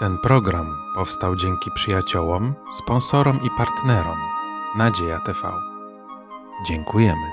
Ten 0.00 0.18
program 0.18 0.76
powstał 0.94 1.36
dzięki 1.36 1.70
przyjaciołom, 1.74 2.54
sponsorom 2.72 3.40
i 3.46 3.48
partnerom 3.58 4.18
Nadzieja 4.76 5.18
TV. 5.18 5.52
Dziękujemy. 6.66 7.26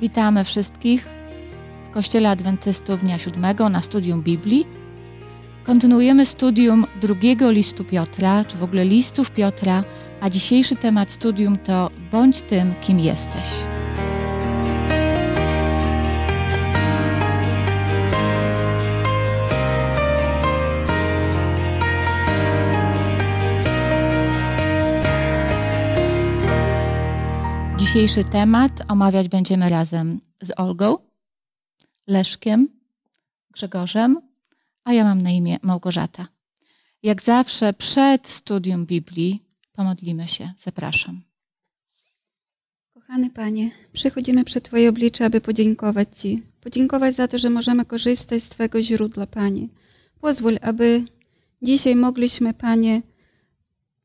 Witamy 0.00 0.44
wszystkich 0.44 1.08
w 1.84 1.90
Kościele 1.90 2.30
Adwentystów 2.30 3.00
Dnia 3.00 3.18
Siódmego 3.18 3.68
na 3.68 3.82
studium 3.82 4.22
Biblii. 4.22 4.66
Kontynuujemy 5.64 6.26
studium 6.26 6.86
drugiego 7.00 7.50
listu 7.50 7.84
Piotra, 7.84 8.44
czy 8.44 8.56
w 8.56 8.62
ogóle 8.62 8.84
listów 8.84 9.30
Piotra, 9.30 9.84
a 10.20 10.30
dzisiejszy 10.30 10.76
temat 10.76 11.12
studium 11.12 11.56
to 11.56 11.90
Bądź 12.12 12.40
tym, 12.40 12.74
kim 12.80 13.00
jesteś. 13.00 13.75
Dzisiejszy 27.96 28.24
temat 28.24 28.72
omawiać 28.88 29.28
będziemy 29.28 29.68
razem 29.68 30.16
z 30.40 30.52
Olgą, 30.56 30.96
Leszkiem, 32.06 32.68
Grzegorzem, 33.50 34.20
a 34.84 34.92
ja 34.92 35.04
mam 35.04 35.22
na 35.22 35.30
imię 35.30 35.56
Małgorzata. 35.62 36.28
Jak 37.02 37.22
zawsze 37.22 37.72
przed 37.72 38.28
studium 38.28 38.86
Biblii 38.86 39.42
pomodlimy 39.72 40.28
się. 40.28 40.52
Zapraszam. 40.58 41.20
Kochany 42.94 43.30
Panie, 43.30 43.70
przychodzimy 43.92 44.44
przed 44.44 44.64
Twoje 44.64 44.88
oblicze, 44.88 45.24
aby 45.24 45.40
podziękować 45.40 46.08
Ci. 46.18 46.42
Podziękować 46.60 47.14
za 47.14 47.28
to, 47.28 47.38
że 47.38 47.50
możemy 47.50 47.84
korzystać 47.84 48.42
z 48.42 48.48
Twojego 48.48 48.82
źródła, 48.82 49.26
Panie. 49.26 49.68
Pozwól, 50.20 50.58
aby 50.62 51.04
dzisiaj 51.62 51.96
mogliśmy, 51.96 52.54
Panie, 52.54 53.02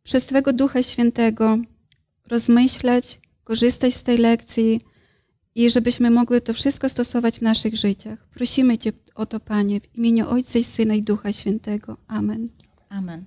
przez 0.03 0.25
Twojego 0.25 0.53
Ducha 0.53 0.83
Świętego 0.83 1.57
rozmyślać, 2.27 3.20
korzystać 3.51 3.93
z 3.93 4.03
tej 4.03 4.17
lekcji 4.17 4.81
i 5.55 5.69
żebyśmy 5.69 6.11
mogli 6.11 6.41
to 6.41 6.53
wszystko 6.53 6.89
stosować 6.89 7.39
w 7.39 7.41
naszych 7.41 7.75
życiach. 7.75 8.27
Prosimy 8.33 8.77
Cię 8.77 8.91
o 9.15 9.25
to, 9.25 9.39
Panie, 9.39 9.81
w 9.81 9.95
imieniu 9.95 10.29
Ojca 10.29 10.59
i 10.59 10.63
Syna 10.63 10.93
i 10.93 11.01
Ducha 11.01 11.31
Świętego. 11.31 11.97
Amen. 12.07 12.47
Amen. 12.89 13.25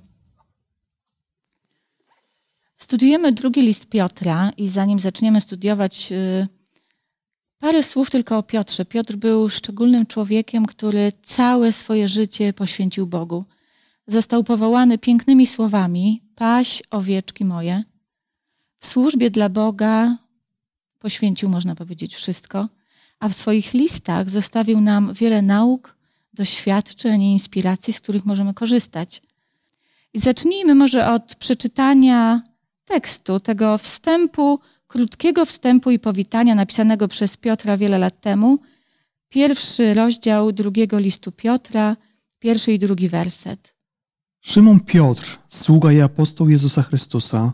Studiujemy 2.76 3.32
drugi 3.32 3.62
list 3.62 3.86
Piotra 3.86 4.50
i 4.56 4.68
zanim 4.68 5.00
zaczniemy 5.00 5.40
studiować, 5.40 6.10
yy, 6.10 6.48
parę 7.58 7.82
słów 7.82 8.10
tylko 8.10 8.38
o 8.38 8.42
Piotrze. 8.42 8.84
Piotr 8.84 9.16
był 9.16 9.50
szczególnym 9.50 10.06
człowiekiem, 10.06 10.66
który 10.66 11.12
całe 11.22 11.72
swoje 11.72 12.08
życie 12.08 12.52
poświęcił 12.52 13.06
Bogu. 13.06 13.44
Został 14.06 14.44
powołany 14.44 14.98
pięknymi 14.98 15.46
słowami: 15.46 16.22
Paś 16.34 16.82
owieczki 16.90 17.44
moje. 17.44 17.93
W 18.84 18.86
służbie 18.86 19.30
dla 19.30 19.48
Boga 19.48 20.16
poświęcił, 20.98 21.48
można 21.48 21.74
powiedzieć, 21.74 22.14
wszystko, 22.14 22.68
a 23.20 23.28
w 23.28 23.34
swoich 23.34 23.74
listach 23.74 24.30
zostawił 24.30 24.80
nam 24.80 25.14
wiele 25.14 25.42
nauk, 25.42 25.96
doświadczeń 26.34 27.22
i 27.22 27.32
inspiracji, 27.32 27.92
z 27.92 28.00
których 28.00 28.24
możemy 28.24 28.54
korzystać. 28.54 29.22
I 30.14 30.18
zacznijmy 30.18 30.74
może 30.74 31.10
od 31.10 31.34
przeczytania 31.34 32.42
tekstu, 32.84 33.40
tego 33.40 33.78
wstępu, 33.78 34.60
krótkiego 34.86 35.44
wstępu 35.44 35.90
i 35.90 35.98
powitania 35.98 36.54
napisanego 36.54 37.08
przez 37.08 37.36
Piotra 37.36 37.76
wiele 37.76 37.98
lat 37.98 38.20
temu. 38.20 38.58
Pierwszy 39.28 39.94
rozdział 39.94 40.52
drugiego 40.52 40.98
listu 40.98 41.32
Piotra, 41.32 41.96
pierwszy 42.38 42.72
i 42.72 42.78
drugi 42.78 43.08
werset. 43.08 43.74
Szymon 44.40 44.80
Piotr, 44.80 45.38
sługa 45.48 45.92
i 45.92 46.00
apostoł 46.00 46.48
Jezusa 46.48 46.82
Chrystusa, 46.82 47.52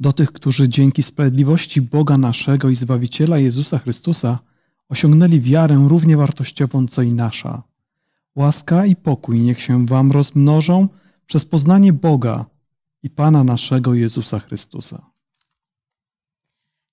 do 0.00 0.12
tych, 0.12 0.32
którzy 0.32 0.68
dzięki 0.68 1.02
sprawiedliwości 1.02 1.82
Boga 1.82 2.18
naszego 2.18 2.70
i 2.70 2.74
Zbawiciela 2.74 3.38
Jezusa 3.38 3.78
Chrystusa 3.78 4.38
osiągnęli 4.88 5.40
wiarę 5.40 5.84
równie 5.88 6.16
wartościową 6.16 6.86
co 6.86 7.02
i 7.02 7.12
nasza. 7.12 7.62
Łaska 8.36 8.86
i 8.86 8.96
pokój 8.96 9.40
niech 9.40 9.62
się 9.62 9.86
wam 9.86 10.12
rozmnożą 10.12 10.88
przez 11.26 11.44
poznanie 11.44 11.92
Boga 11.92 12.46
i 13.02 13.10
Pana 13.10 13.44
naszego 13.44 13.94
Jezusa 13.94 14.38
Chrystusa. 14.38 15.10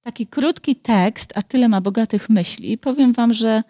Taki 0.02 0.28
krótki 0.28 0.76
tekst, 0.76 1.34
a 1.36 1.42
tyle 1.42 1.68
ma 1.70 1.82
bogatych 1.82 2.30
myśli. 2.30 2.78
Powiem 2.78 3.14
wam, 3.14 3.34
że 3.34 3.64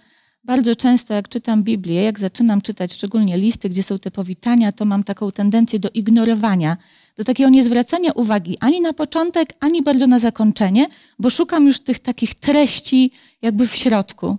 bardzo 0.44 0.76
często 0.76 1.14
jak 1.14 1.30
czytam 1.30 1.64
Biblię, 1.64 2.04
jak 2.04 2.20
zaczynam 2.20 2.62
czytać 2.62 2.94
szczególnie 2.94 3.38
listy, 3.38 3.70
gdzie 3.70 3.84
są 3.84 4.00
te 4.00 4.12
powitania, 4.12 4.72
to 4.72 4.86
mam 4.86 5.04
taką 5.04 5.32
tendencję 5.32 5.80
do 5.80 5.90
ignorowania, 5.90 6.78
do 7.16 7.24
takiego 7.24 7.50
niezwracania 7.50 8.12
uwagi 8.12 8.58
ani 8.60 8.82
na 8.82 8.94
początek, 8.94 9.54
ani 9.60 9.82
bardzo 9.82 10.08
na 10.08 10.20
zakończenie, 10.20 10.88
bo 11.20 11.30
szukam 11.30 11.68
już 11.68 11.80
tych 11.80 12.00
takich 12.00 12.36
treści 12.36 13.12
jakby 13.42 13.68
w 13.68 13.76
środku. 13.76 14.38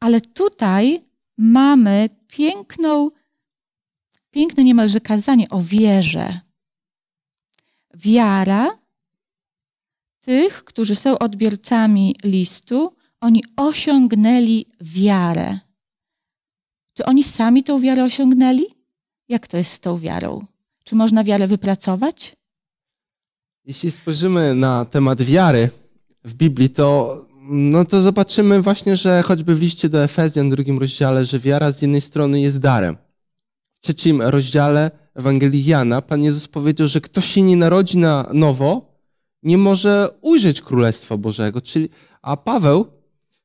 Ale 0.00 0.20
tutaj 0.20 1.02
mamy 1.38 2.08
piękną, 2.28 3.10
piękne 4.30 4.64
niemalże 4.64 5.00
kazanie 5.00 5.48
o 5.50 5.60
wierze. 5.60 6.40
Wiara 7.94 8.78
tych, 10.20 10.64
którzy 10.64 10.94
są 10.94 11.18
odbiorcami 11.18 12.16
listu, 12.24 12.96
oni 13.20 13.44
osiągnęli 13.56 14.66
wiarę. 14.80 15.58
Czy 16.94 17.04
oni 17.04 17.22
sami 17.22 17.62
tą 17.62 17.80
wiarę 17.80 18.04
osiągnęli? 18.04 18.64
Jak 19.28 19.46
to 19.46 19.56
jest 19.56 19.72
z 19.72 19.80
tą 19.80 19.98
wiarą? 19.98 20.46
Czy 20.86 20.94
można 20.94 21.24
wiarę 21.24 21.46
wypracować? 21.46 22.36
Jeśli 23.64 23.90
spojrzymy 23.90 24.54
na 24.54 24.84
temat 24.84 25.22
wiary 25.22 25.70
w 26.24 26.34
Biblii, 26.34 26.70
to, 26.70 27.26
no 27.50 27.84
to 27.84 28.00
zobaczymy 28.00 28.62
właśnie, 28.62 28.96
że 28.96 29.22
choćby 29.22 29.54
w 29.54 29.60
liście 29.60 29.88
do 29.88 30.04
Efezjan, 30.04 30.50
drugim 30.50 30.78
rozdziale, 30.78 31.24
że 31.24 31.38
wiara 31.38 31.70
z 31.70 31.82
jednej 31.82 32.00
strony 32.00 32.40
jest 32.40 32.58
darem. 32.58 32.96
W 33.78 33.82
trzecim 33.82 34.22
rozdziale 34.22 34.90
Ewangelii 35.14 35.64
Jana 35.64 36.02
Pan 36.02 36.22
Jezus 36.22 36.48
powiedział, 36.48 36.88
że 36.88 37.00
kto 37.00 37.20
się 37.20 37.42
nie 37.42 37.56
narodzi 37.56 37.98
na 37.98 38.30
nowo, 38.32 38.98
nie 39.42 39.58
może 39.58 40.08
ujrzeć 40.20 40.62
Królestwa 40.62 41.16
Bożego. 41.16 41.60
Czyli, 41.60 41.88
a 42.22 42.36
Paweł 42.36 42.86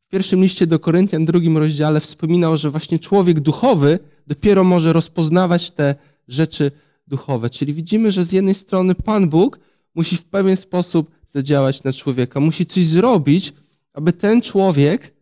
w 0.07 0.11
pierwszym 0.11 0.41
liście 0.41 0.67
do 0.67 0.79
Koryntian, 0.79 1.25
drugim 1.25 1.57
rozdziale 1.57 1.99
wspominał, 1.99 2.57
że 2.57 2.69
właśnie 2.69 2.99
człowiek 2.99 3.39
duchowy 3.39 3.99
dopiero 4.27 4.63
może 4.63 4.93
rozpoznawać 4.93 5.71
te 5.71 5.95
rzeczy 6.27 6.71
duchowe. 7.11 7.49
Czyli 7.49 7.73
widzimy, 7.73 8.11
że 8.11 8.23
z 8.23 8.31
jednej 8.31 8.55
strony 8.55 8.95
Pan 8.95 9.29
Bóg 9.29 9.59
musi 9.95 10.17
w 10.17 10.25
pewien 10.25 10.57
sposób 10.57 11.11
zadziałać 11.27 11.83
na 11.83 11.93
człowieka, 11.93 12.39
musi 12.39 12.65
coś 12.65 12.85
zrobić, 12.85 13.53
aby 13.93 14.13
ten 14.13 14.41
człowiek 14.41 15.13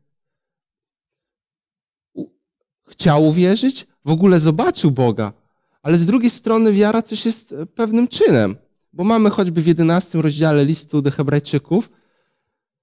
chciał 2.90 3.28
uwierzyć, 3.28 3.88
w 4.06 4.12
ogóle 4.12 4.40
zobaczył 4.40 4.92
Boga. 4.92 5.34
Ale 5.82 5.98
z 5.98 6.06
drugiej 6.06 6.30
strony 6.30 6.74
wiara 6.74 7.02
też 7.02 7.26
jest 7.26 7.56
pewnym 7.76 8.08
czynem, 8.08 8.56
bo 8.94 9.04
mamy 9.04 9.30
choćby 9.30 9.62
w 9.62 9.68
11 9.68 10.22
rozdziale 10.22 10.66
listu 10.66 11.02
do 11.02 11.12
Hebrajczyków 11.12 11.90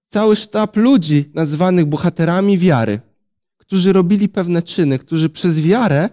cały 0.08 0.36
sztab 0.36 0.76
ludzi 0.76 1.30
nazwanych 1.34 1.86
bohaterami 1.86 2.58
wiary, 2.58 3.00
którzy 3.56 3.92
robili 3.92 4.28
pewne 4.28 4.62
czyny, 4.62 4.98
którzy 4.98 5.30
przez 5.30 5.60
wiarę 5.60 6.08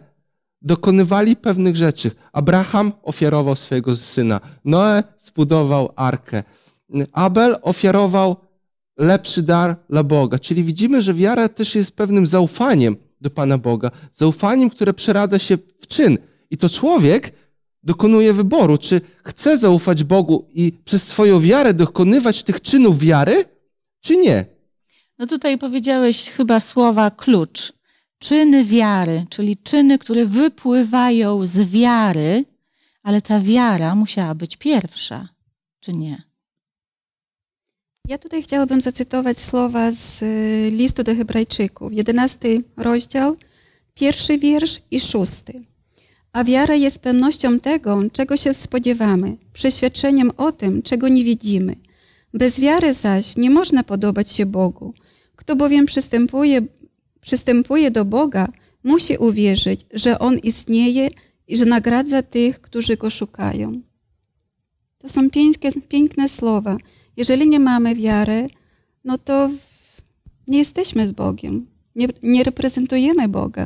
dokonywali 0.64 1.36
pewnych 1.36 1.76
rzeczy. 1.76 2.12
Abraham 2.34 2.92
ofiarował 3.04 3.56
swojego 3.56 3.96
syna, 3.96 4.42
Noe 4.66 5.04
zbudował 5.20 5.94
arkę, 5.96 6.44
Abel 7.12 7.56
ofiarował 7.62 8.36
lepszy 8.98 9.44
dar 9.44 9.76
dla 9.90 10.04
Boga. 10.04 10.40
Czyli 10.40 10.64
widzimy, 10.64 11.02
że 11.02 11.14
wiara 11.14 11.50
też 11.50 11.76
jest 11.76 11.96
pewnym 11.96 12.28
zaufaniem 12.28 12.96
do 13.22 13.30
Pana 13.30 13.58
Boga, 13.58 13.92
zaufaniem, 14.14 14.70
które 14.70 14.94
przeradza 14.94 15.40
się 15.40 15.58
w 15.80 15.88
czyn. 15.88 16.18
I 16.52 16.58
to 16.58 16.70
człowiek 16.70 17.34
dokonuje 17.84 18.34
wyboru, 18.34 18.78
czy 18.78 19.02
chce 19.24 19.58
zaufać 19.58 20.04
Bogu 20.04 20.48
i 20.54 20.74
przez 20.86 21.04
swoją 21.08 21.42
wiarę 21.42 21.74
dokonywać 21.74 22.44
tych 22.44 22.62
czynów 22.62 23.00
wiary, 23.00 23.46
czy 24.02 24.18
nie. 24.18 24.46
No 25.20 25.28
tutaj 25.28 25.58
powiedziałeś 25.58 26.30
chyba 26.30 26.60
słowa 26.60 27.12
klucz 27.12 27.74
czyny 28.24 28.66
wiary, 28.66 29.26
czyli 29.30 29.58
czyny, 29.58 30.00
które 30.00 30.26
wypływają 30.26 31.46
z 31.46 31.60
wiary, 31.60 32.46
ale 33.04 33.22
ta 33.22 33.40
wiara 33.40 33.96
musiała 33.96 34.36
być 34.36 34.58
pierwsza, 34.58 35.30
czy 35.80 35.94
nie? 35.94 36.24
Ja 38.08 38.18
tutaj 38.18 38.44
chciałabym 38.44 38.82
zacytować 38.82 39.40
słowa 39.40 39.92
z 39.92 40.22
y, 40.22 40.72
listu 40.72 41.04
do 41.04 41.16
Hebrajczyków, 41.16 41.94
jedenasty 41.94 42.64
rozdział, 42.78 43.36
pierwszy 43.94 44.38
wiersz 44.38 44.82
i 44.92 45.00
szósty. 45.00 45.62
A 46.34 46.44
wiara 46.44 46.76
jest 46.76 47.00
pewnością 47.00 47.60
tego, 47.60 48.02
czego 48.12 48.38
się 48.38 48.54
spodziewamy, 48.54 49.38
przeświadczeniem 49.54 50.32
o 50.38 50.52
tym, 50.52 50.82
czego 50.82 51.08
nie 51.08 51.24
widzimy. 51.24 51.76
Bez 52.34 52.60
wiary 52.60 52.94
zaś 52.94 53.38
nie 53.38 53.50
można 53.50 53.84
podobać 53.84 54.32
się 54.32 54.46
Bogu. 54.46 54.94
Kto 55.36 55.56
bowiem 55.56 55.86
przystępuje 55.86 56.62
przystępuje 57.24 57.92
do 57.92 58.06
Boga, 58.06 58.48
musi 58.84 59.18
uwierzyć, 59.18 59.86
że 59.94 60.20
On 60.20 60.38
istnieje 60.38 61.10
i 61.48 61.58
że 61.58 61.66
nagradza 61.66 62.22
tych, 62.22 62.62
którzy 62.62 62.98
Go 62.98 63.10
szukają. 63.10 63.82
To 64.98 65.10
są 65.10 65.30
piękne, 65.30 65.72
piękne 65.90 66.30
słowa. 66.30 66.78
Jeżeli 67.18 67.48
nie 67.48 67.60
mamy 67.60 67.96
wiary, 67.96 68.50
no 69.04 69.18
to 69.18 69.50
nie 70.48 70.58
jesteśmy 70.58 71.08
z 71.08 71.12
Bogiem. 71.12 71.66
Nie, 71.96 72.08
nie 72.24 72.44
reprezentujemy 72.44 73.28
Boga. 73.28 73.66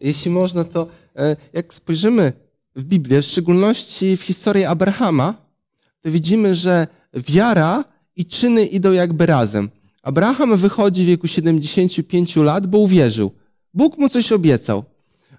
Jeśli 0.00 0.30
można, 0.30 0.64
to 0.64 0.88
e, 1.16 1.36
jak 1.52 1.74
spojrzymy 1.74 2.32
w 2.76 2.84
Biblię, 2.84 3.22
w 3.22 3.26
szczególności 3.26 4.16
w 4.16 4.22
historię 4.22 4.68
Abrahama, 4.68 5.34
to 6.00 6.10
widzimy, 6.10 6.54
że 6.54 6.86
wiara 7.14 7.84
i 8.16 8.26
czyny 8.26 8.66
idą 8.66 8.92
jakby 8.92 9.26
razem. 9.26 9.70
Abraham 10.02 10.56
wychodzi 10.56 11.04
w 11.04 11.06
wieku 11.06 11.28
75 11.28 12.36
lat, 12.36 12.66
bo 12.66 12.78
uwierzył. 12.78 13.32
Bóg 13.74 13.98
mu 13.98 14.08
coś 14.08 14.32
obiecał. 14.32 14.84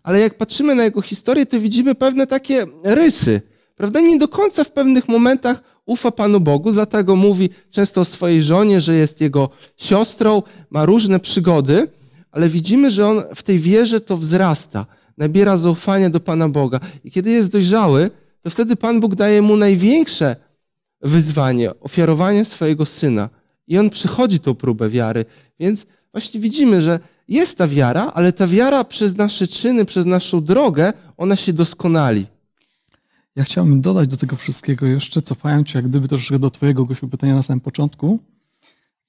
Ale 0.03 0.19
jak 0.19 0.37
patrzymy 0.37 0.75
na 0.75 0.83
jego 0.83 1.01
historię, 1.01 1.45
to 1.45 1.59
widzimy 1.59 1.95
pewne 1.95 2.27
takie 2.27 2.65
rysy. 2.83 3.41
Prawda? 3.75 3.99
Nie 4.01 4.19
do 4.19 4.27
końca 4.27 4.63
w 4.63 4.71
pewnych 4.71 5.07
momentach 5.07 5.63
ufa 5.85 6.11
Panu 6.11 6.39
Bogu, 6.39 6.71
dlatego 6.71 7.15
mówi 7.15 7.49
często 7.71 8.01
o 8.01 8.05
swojej 8.05 8.43
żonie, 8.43 8.81
że 8.81 8.95
jest 8.95 9.21
jego 9.21 9.49
siostrą, 9.77 10.43
ma 10.69 10.85
różne 10.85 11.19
przygody, 11.19 11.87
ale 12.31 12.49
widzimy, 12.49 12.91
że 12.91 13.07
on 13.07 13.23
w 13.35 13.43
tej 13.43 13.59
wierze 13.59 14.01
to 14.01 14.17
wzrasta, 14.17 14.85
nabiera 15.17 15.57
zaufania 15.57 16.09
do 16.09 16.19
Pana 16.19 16.49
Boga. 16.49 16.79
I 17.03 17.11
kiedy 17.11 17.31
jest 17.31 17.51
dojrzały, 17.51 18.11
to 18.41 18.49
wtedy 18.49 18.75
Pan 18.75 18.99
Bóg 18.99 19.15
daje 19.15 19.41
mu 19.41 19.57
największe 19.57 20.35
wyzwanie, 21.01 21.79
ofiarowanie 21.79 22.45
swojego 22.45 22.85
syna. 22.85 23.29
I 23.67 23.77
on 23.77 23.89
przychodzi 23.89 24.39
tą 24.39 24.55
próbę 24.55 24.89
wiary. 24.89 25.25
Więc 25.59 25.85
właśnie 26.11 26.39
widzimy, 26.39 26.81
że 26.81 26.99
jest 27.27 27.57
ta 27.57 27.67
wiara, 27.67 28.11
ale 28.13 28.33
ta 28.33 28.47
wiara 28.47 28.83
przez 28.83 29.17
nasze 29.17 29.47
czyny, 29.47 29.85
przez 29.85 30.05
naszą 30.05 30.43
drogę, 30.43 30.93
ona 31.17 31.35
się 31.35 31.53
doskonali. 31.53 32.25
Ja 33.35 33.43
chciałbym 33.43 33.81
dodać 33.81 34.07
do 34.07 34.17
tego 34.17 34.35
wszystkiego 34.35 34.85
jeszcze, 34.85 35.21
cofając 35.21 35.69
się 35.69 35.79
jak 35.79 35.89
gdyby 35.89 36.07
troszeczkę 36.07 36.39
do 36.39 36.49
Twojego 36.49 36.85
gościu 36.85 37.07
pytania 37.07 37.35
na 37.35 37.43
samym 37.43 37.59
początku, 37.59 38.19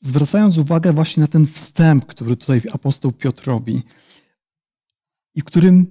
zwracając 0.00 0.58
uwagę 0.58 0.92
właśnie 0.92 1.20
na 1.20 1.26
ten 1.26 1.46
wstęp, 1.46 2.06
który 2.06 2.36
tutaj 2.36 2.62
apostoł 2.72 3.12
Piotr 3.12 3.46
robi 3.46 3.82
i 5.34 5.42
którym 5.42 5.86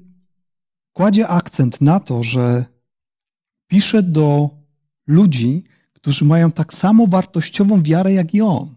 kładzie 0.93 1.27
akcent 1.27 1.81
na 1.81 1.99
to, 1.99 2.23
że 2.23 2.65
pisze 3.67 4.03
do 4.03 4.49
ludzi, 5.07 5.63
którzy 6.03 6.25
mają 6.25 6.51
tak 6.51 6.73
samo 6.73 7.07
wartościową 7.07 7.83
wiarę 7.83 8.13
jak 8.13 8.33
i 8.33 8.41
on. 8.41 8.75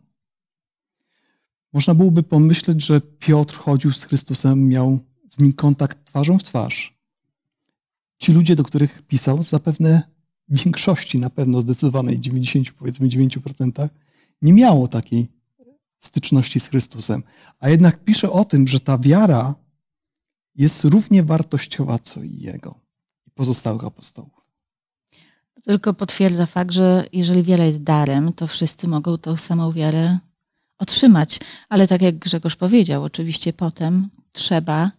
Można 1.73 1.95
byłoby 1.95 2.23
pomyśleć, 2.23 2.85
że 2.85 3.01
Piotr 3.01 3.57
chodził 3.57 3.93
z 3.93 4.05
Chrystusem, 4.05 4.69
miał 4.69 4.99
z 5.31 5.39
nim 5.39 5.53
kontakt 5.53 6.05
twarzą 6.05 6.39
w 6.39 6.43
twarz. 6.43 6.99
Ci 8.19 8.33
ludzie, 8.33 8.57
do 8.57 8.65
których 8.65 9.03
pisał, 9.03 9.43
zapewne 9.43 10.03
w 10.49 10.65
większości, 10.65 11.19
na 11.19 11.31
pewno 11.31 11.61
zdecydowanej 11.61 12.21
90, 12.21 12.71
powiedzmy 12.71 13.09
9%, 13.09 13.89
nie 14.43 14.53
miało 14.53 14.89
takiej 14.89 15.29
styczności 15.99 16.61
z 16.61 16.69
Chrystusem. 16.69 17.23
A 17.59 17.69
jednak 17.69 18.05
pisze 18.05 18.31
o 18.31 18.45
tym, 18.45 18.69
że 18.69 18.81
ta 18.81 18.99
wiara 18.99 19.55
jest 20.55 20.85
równie 20.85 21.23
wartościowa 21.23 21.99
co 21.99 22.23
i 22.23 22.39
jego 22.39 22.81
i 23.27 23.31
pozostałych 23.31 23.85
apostołów. 23.85 24.36
Tylko 25.67 25.95
potwierdza 25.95 26.47
fakt, 26.47 26.73
że 26.73 27.05
jeżeli 27.13 27.43
wiara 27.43 27.65
jest 27.65 27.83
darem, 27.83 28.33
to 28.33 28.47
wszyscy 28.47 28.89
mogą 28.89 29.19
tą 29.19 29.37
samą 29.37 29.73
wiarę 29.73 30.19
otrzymać. 30.79 31.39
Ale 31.69 31.89
tak 31.89 32.03
jak 32.03 32.19
Grzegorz 32.19 32.57
powiedział, 32.57 33.05
oczywiście 33.05 33.53
potem 33.53 34.09
trzeba 34.33 34.91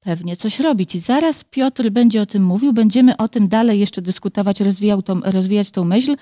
pewnie 0.00 0.36
coś 0.36 0.60
robić. 0.60 0.94
I 0.94 0.98
zaraz 0.98 1.44
Piotr 1.44 1.90
będzie 1.90 2.22
o 2.22 2.26
tym 2.26 2.44
mówił, 2.44 2.72
będziemy 2.72 3.16
o 3.16 3.28
tym 3.28 3.48
dalej 3.48 3.80
jeszcze 3.80 4.02
dyskutować, 4.02 4.60
rozwijał 4.60 5.02
tą, 5.02 5.20
rozwijać 5.20 5.70
tą 5.70 5.84
myśl. 5.84 6.16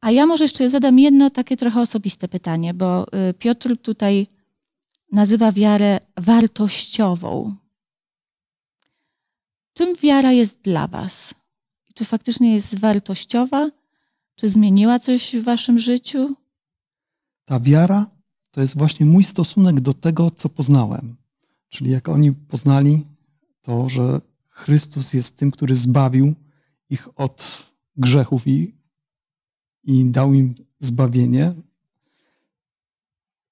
A 0.00 0.10
ja 0.10 0.26
może 0.26 0.44
jeszcze 0.44 0.70
zadam 0.70 0.98
jedno 0.98 1.30
takie 1.30 1.56
trochę 1.56 1.80
osobiste 1.80 2.28
pytanie, 2.28 2.74
bo 2.74 3.06
y, 3.30 3.34
Piotr 3.34 3.76
tutaj 3.82 4.26
nazywa 5.12 5.52
wiarę 5.52 6.00
wartościową. 6.16 7.54
Czym 9.74 9.96
wiara 10.02 10.32
jest 10.32 10.60
dla 10.62 10.86
Was? 10.86 11.41
Czy 11.94 12.04
faktycznie 12.04 12.54
jest 12.54 12.78
wartościowa? 12.78 13.70
Czy 14.36 14.48
zmieniła 14.48 14.98
coś 14.98 15.36
w 15.36 15.44
Waszym 15.44 15.78
życiu? 15.78 16.36
Ta 17.44 17.60
wiara 17.60 18.06
to 18.50 18.60
jest 18.60 18.78
właśnie 18.78 19.06
mój 19.06 19.24
stosunek 19.24 19.80
do 19.80 19.92
tego, 19.92 20.30
co 20.30 20.48
poznałem. 20.48 21.16
Czyli 21.68 21.90
jak 21.90 22.08
oni 22.08 22.32
poznali 22.32 23.06
to, 23.62 23.88
że 23.88 24.20
Chrystus 24.48 25.12
jest 25.12 25.36
tym, 25.36 25.50
który 25.50 25.76
zbawił 25.76 26.34
ich 26.90 27.20
od 27.20 27.66
grzechów 27.96 28.46
i, 28.46 28.74
i 29.84 30.04
dał 30.04 30.34
im 30.34 30.54
zbawienie, 30.78 31.54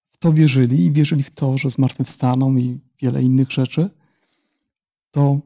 w 0.06 0.16
to 0.16 0.32
wierzyli 0.32 0.84
i 0.84 0.92
wierzyli 0.92 1.22
w 1.22 1.30
to, 1.30 1.58
że 1.58 1.70
zmartwychwstaną 1.70 2.56
i 2.56 2.78
wiele 3.02 3.22
innych 3.22 3.50
rzeczy, 3.50 3.90
to 5.10 5.40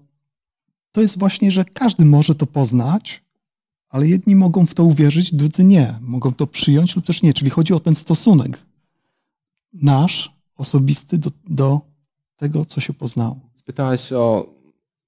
to 0.94 1.00
jest 1.00 1.19
właśnie, 1.19 1.50
że 1.50 1.64
każdy 1.64 2.05
może 2.05 2.35
to 2.35 2.46
poznać, 2.46 3.23
ale 3.88 4.08
jedni 4.08 4.37
mogą 4.37 4.67
w 4.67 4.75
to 4.75 4.85
uwierzyć, 4.85 5.35
drudzy 5.35 5.64
nie. 5.64 5.99
Mogą 6.00 6.32
to 6.32 6.46
przyjąć 6.46 6.96
lub 6.96 7.06
też 7.06 7.23
nie. 7.23 7.35
Czyli 7.35 7.50
chodzi 7.50 7.75
o 7.75 7.81
ten 7.81 7.94
stosunek 7.94 8.58
nasz, 9.73 10.35
osobisty 10.56 11.19
do, 11.19 11.31
do 11.49 11.81
tego, 12.37 12.64
co 12.64 12.81
się 12.81 12.93
poznało. 12.93 13.41
Spytałaś 13.56 14.12
o 14.12 14.46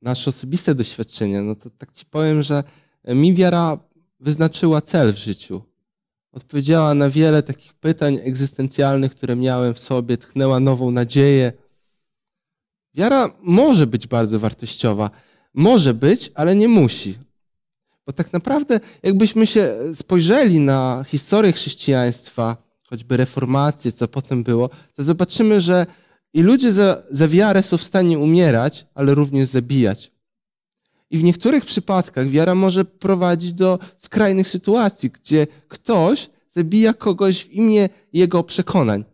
nasze 0.03 0.31
osobiste 0.31 0.75
doświadczenie. 0.75 1.43
No 1.43 1.55
to 1.55 1.71
tak 1.71 1.93
ci 1.93 2.06
powiem, 2.06 2.43
że 2.43 2.65
mi 3.09 3.35
wiara 3.35 3.79
wyznaczyła 4.21 4.81
cel 4.81 5.12
w 5.12 5.19
życiu. 5.19 5.62
Odpowiedziała 6.33 6.94
na 6.94 7.11
wiele 7.11 7.43
takich 7.43 7.75
pytań 7.75 8.19
egzystencjalnych, 8.23 9.12
które 9.12 9.37
miałem 9.37 9.75
w 9.75 9.79
sobie, 9.79 10.19
tchnęła 10.19 10.61
nową 10.61 10.91
nadzieję. 10.91 11.53
Wiara 12.94 13.31
może 13.43 13.87
być 13.87 14.06
bardzo 14.06 14.38
wartościowa. 14.38 15.11
Może 15.56 15.94
być, 15.94 16.32
ale 16.35 16.56
nie 16.56 16.69
musi. 16.69 17.19
Bo 18.06 18.12
tak 18.12 18.32
naprawdę, 18.32 18.81
jakbyśmy 19.03 19.47
się 19.47 19.75
spojrzeli 19.94 20.61
na 20.61 21.05
historię 21.08 21.53
chrześcijaństwa, 21.53 22.56
choćby 22.87 23.17
reformację, 23.17 23.93
co 23.93 24.08
potem 24.08 24.43
było, 24.43 24.70
to 24.94 25.03
zobaczymy, 25.03 25.61
że 25.61 25.87
i 26.35 26.43
ludzie 26.43 26.73
za, 26.73 27.03
za 27.11 27.29
wiarę 27.29 27.62
są 27.62 27.76
w 27.76 27.82
stanie 27.82 28.19
umierać, 28.19 28.87
ale 28.94 29.14
również 29.14 29.49
zabijać. 29.49 30.12
I 31.11 31.19
w 31.19 31.25
niektórych 31.25 31.64
przypadkach 31.64 32.28
wiara 32.28 32.54
może 32.54 32.85
prowadzić 32.85 33.52
do 33.52 33.78
skrajnych 33.99 34.49
sytuacji, 34.49 35.11
gdzie 35.11 35.47
ktoś 35.69 36.30
zabija 36.50 36.95
kogoś 36.95 37.45
w 37.45 37.52
imię 37.52 37.88
jego 38.12 38.42
przekonań. 38.42 39.04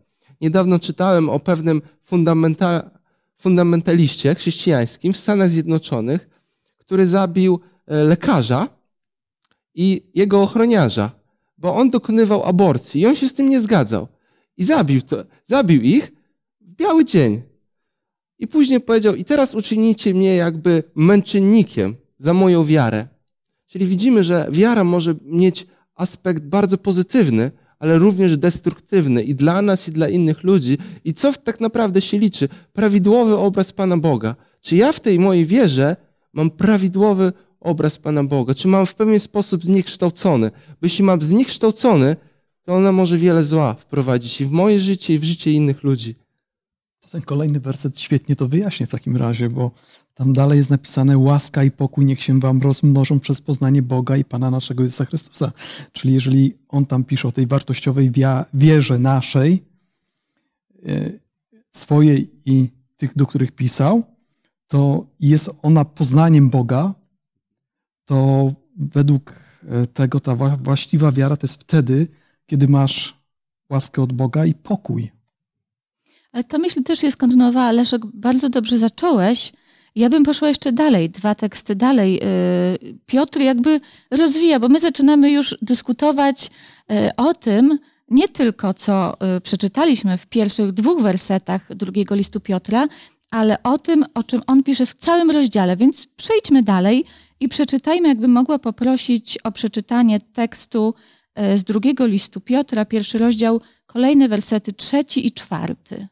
Niedawno 0.41 0.79
czytałem 0.79 1.29
o 1.29 1.39
pewnym 1.39 1.81
fundamental, 2.01 2.89
fundamentaliście 3.37 4.35
chrześcijańskim 4.35 5.13
w 5.13 5.17
Stanach 5.17 5.49
Zjednoczonych, 5.49 6.32
który 6.85 7.05
zabił 7.05 7.59
e, 7.87 8.03
lekarza 8.03 8.69
i 9.75 10.11
jego 10.15 10.41
ochroniarza, 10.41 11.11
bo 11.57 11.75
on 11.75 11.89
dokonywał 11.89 12.43
aborcji 12.43 13.01
i 13.01 13.05
on 13.07 13.15
się 13.15 13.27
z 13.27 13.33
tym 13.33 13.49
nie 13.49 13.61
zgadzał. 13.61 14.07
I 14.57 14.63
zabił, 14.63 15.01
to, 15.01 15.23
zabił 15.45 15.81
ich 15.81 16.11
w 16.61 16.75
biały 16.75 17.05
dzień. 17.05 17.41
I 18.39 18.47
później 18.47 18.81
powiedział, 18.81 19.15
i 19.15 19.23
teraz 19.23 19.55
uczynicie 19.55 20.13
mnie 20.13 20.35
jakby 20.35 20.83
męczennikiem 20.95 21.95
za 22.17 22.33
moją 22.33 22.65
wiarę. 22.65 23.07
Czyli 23.67 23.85
widzimy, 23.85 24.23
że 24.23 24.47
wiara 24.51 24.83
może 24.83 25.15
mieć 25.25 25.67
aspekt 25.95 26.43
bardzo 26.43 26.77
pozytywny, 26.77 27.51
ale 27.79 27.99
również 27.99 28.37
destruktywny 28.37 29.23
i 29.23 29.35
dla 29.35 29.61
nas, 29.61 29.87
i 29.87 29.91
dla 29.91 30.09
innych 30.09 30.43
ludzi. 30.43 30.77
I 31.05 31.13
co 31.13 31.33
tak 31.33 31.59
naprawdę 31.59 32.01
się 32.01 32.19
liczy? 32.19 32.49
Prawidłowy 32.73 33.37
obraz 33.37 33.71
Pana 33.71 33.97
Boga. 33.97 34.35
Czy 34.61 34.75
ja 34.75 34.91
w 34.91 34.99
tej 34.99 35.19
mojej 35.19 35.45
wierze 35.45 35.95
mam 36.33 36.49
prawidłowy 36.49 37.33
obraz 37.59 37.97
Pana 37.97 38.23
Boga? 38.23 38.55
Czy 38.55 38.67
mam 38.67 38.85
w 38.85 38.95
pewien 38.95 39.19
sposób 39.19 39.65
zniekształcony? 39.65 40.51
Bo 40.51 40.77
jeśli 40.85 41.03
mam 41.03 41.21
zniekształcony, 41.21 42.15
to 42.63 42.73
ona 42.73 42.91
może 42.91 43.17
wiele 43.17 43.43
zła 43.43 43.73
wprowadzić 43.73 44.41
i 44.41 44.45
w 44.45 44.51
moje 44.51 44.79
życie, 44.79 45.13
i 45.13 45.19
w 45.19 45.23
życie 45.23 45.51
innych 45.51 45.83
ludzi. 45.83 46.15
Ten 47.11 47.21
kolejny 47.21 47.59
werset 47.59 47.99
świetnie 47.99 48.35
to 48.35 48.47
wyjaśnia 48.47 48.85
w 48.85 48.89
takim 48.89 49.17
razie, 49.17 49.49
bo 49.49 49.71
tam 50.13 50.33
dalej 50.33 50.57
jest 50.57 50.69
napisane 50.69 51.17
łaska 51.17 51.63
i 51.63 51.71
pokój 51.71 52.05
niech 52.05 52.23
się 52.23 52.39
wam 52.39 52.61
rozmnożą 52.61 53.19
przez 53.19 53.41
poznanie 53.41 53.81
Boga 53.81 54.17
i 54.17 54.25
Pana 54.25 54.51
naszego 54.51 54.83
Jezusa 54.83 55.05
Chrystusa. 55.05 55.51
Czyli 55.91 56.13
jeżeli 56.13 56.53
on 56.69 56.85
tam 56.85 57.03
pisze 57.03 57.27
o 57.27 57.31
tej 57.31 57.47
wartościowej 57.47 58.11
wierze 58.53 58.99
naszej, 58.99 59.63
e, 60.85 61.11
swojej 61.71 62.31
i 62.45 62.69
tych, 62.97 63.15
do 63.15 63.25
których 63.25 63.51
pisał, 63.51 64.03
to 64.73 65.05
jest 65.19 65.49
ona 65.63 65.85
poznaniem 65.85 66.49
Boga, 66.49 66.93
to 68.05 68.51
według 68.77 69.33
e, 69.69 69.87
tego 69.87 70.19
ta 70.19 70.35
właściwa 70.35 71.11
wiara 71.11 71.37
to 71.37 71.47
jest 71.47 71.61
wtedy, 71.61 72.07
kiedy 72.45 72.67
masz 72.67 73.17
łaskę 73.69 74.01
od 74.01 74.13
Boga 74.13 74.45
i 74.45 74.53
pokój. 74.53 75.11
Ale 76.31 76.43
ta 76.43 76.57
myśl 76.57 76.83
też 76.83 77.03
jest 77.03 77.17
kontynuowała. 77.17 77.71
Leszek, 77.71 78.05
bardzo 78.05 78.49
dobrze 78.49 78.77
zacząłeś 78.77 79.53
Ja 79.95 80.09
bym 80.09 80.23
poszła 80.23 80.47
jeszcze 80.47 80.71
dalej, 80.71 81.09
dwa 81.09 81.35
teksty 81.35 81.75
dalej. 81.75 82.19
Y, 82.23 82.97
Piotr 83.05 83.39
jakby 83.39 83.79
rozwija, 84.11 84.59
bo 84.59 84.67
my 84.69 84.79
zaczynamy 84.79 85.31
już 85.31 85.57
dyskutować 85.61 86.51
y, 86.91 87.15
o 87.17 87.33
tym, 87.33 87.79
nie 88.09 88.27
tylko 88.27 88.73
co 88.73 89.17
przeczytaliśmy 89.43 90.17
w 90.17 90.25
pierwszych 90.25 90.71
dwóch 90.71 91.01
wersetach 91.01 91.75
drugiego 91.75 92.15
listu 92.15 92.39
Piotra, 92.39 92.87
ale 93.33 93.63
o 93.63 93.77
tym, 93.77 94.05
o 94.13 94.23
czym 94.23 94.41
on 94.47 94.63
pisze 94.63 94.85
w 94.85 94.93
całym 94.93 95.31
rozdziale. 95.31 95.77
Więc 95.77 96.07
przejdźmy 96.15 96.63
dalej 96.63 97.05
i 97.39 97.49
przeczytajmy, 97.49 98.07
jakbym 98.07 98.31
mogła 98.31 98.59
poprosić 98.59 99.37
o 99.43 99.51
przeczytanie 99.51 100.19
tekstu 100.19 100.93
z 101.55 101.63
drugiego 101.63 102.05
listu 102.05 102.41
Piotra, 102.41 102.85
pierwszy 102.85 103.17
rozdział, 103.17 103.61
kolejne 103.85 104.27
wersety 104.27 104.73
trzeci 104.73 105.27
i 105.27 105.31
czwarty. 105.31 106.07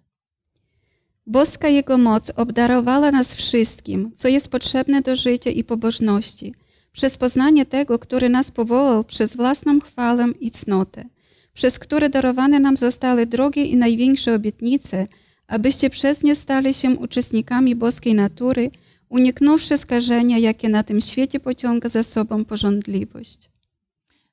Boska 1.27 1.67
Jego 1.67 1.97
moc 1.97 2.31
obdarowała 2.35 3.11
nas 3.11 3.35
wszystkim, 3.35 4.11
co 4.15 4.27
jest 4.27 4.49
potrzebne 4.49 5.01
do 5.01 5.15
życia 5.15 5.49
i 5.49 5.63
pobożności, 5.63 6.53
przez 6.91 7.17
poznanie 7.17 7.65
tego, 7.65 7.99
który 7.99 8.29
nas 8.29 8.51
powołał 8.51 9.03
przez 9.03 9.35
własną 9.35 9.79
chwałę 9.79 10.27
i 10.39 10.51
cnotę, 10.51 11.05
przez 11.53 11.79
które 11.79 12.09
darowane 12.09 12.59
nam 12.59 12.77
zostały 12.77 13.25
drogie 13.25 13.65
i 13.65 13.77
największe 13.77 14.35
obietnice, 14.35 15.07
abyście 15.51 15.89
przez 15.89 16.23
nie 16.23 16.35
stali 16.35 16.73
się 16.73 16.89
uczestnikami 16.89 17.75
boskiej 17.75 18.15
natury, 18.15 18.71
uniknąwszy 19.09 19.77
skażenia, 19.77 20.37
jakie 20.37 20.69
na 20.69 20.83
tym 20.83 21.01
świecie 21.01 21.39
pociąga 21.39 21.89
za 21.89 22.03
sobą 22.03 22.45
porządliwość. 22.45 23.49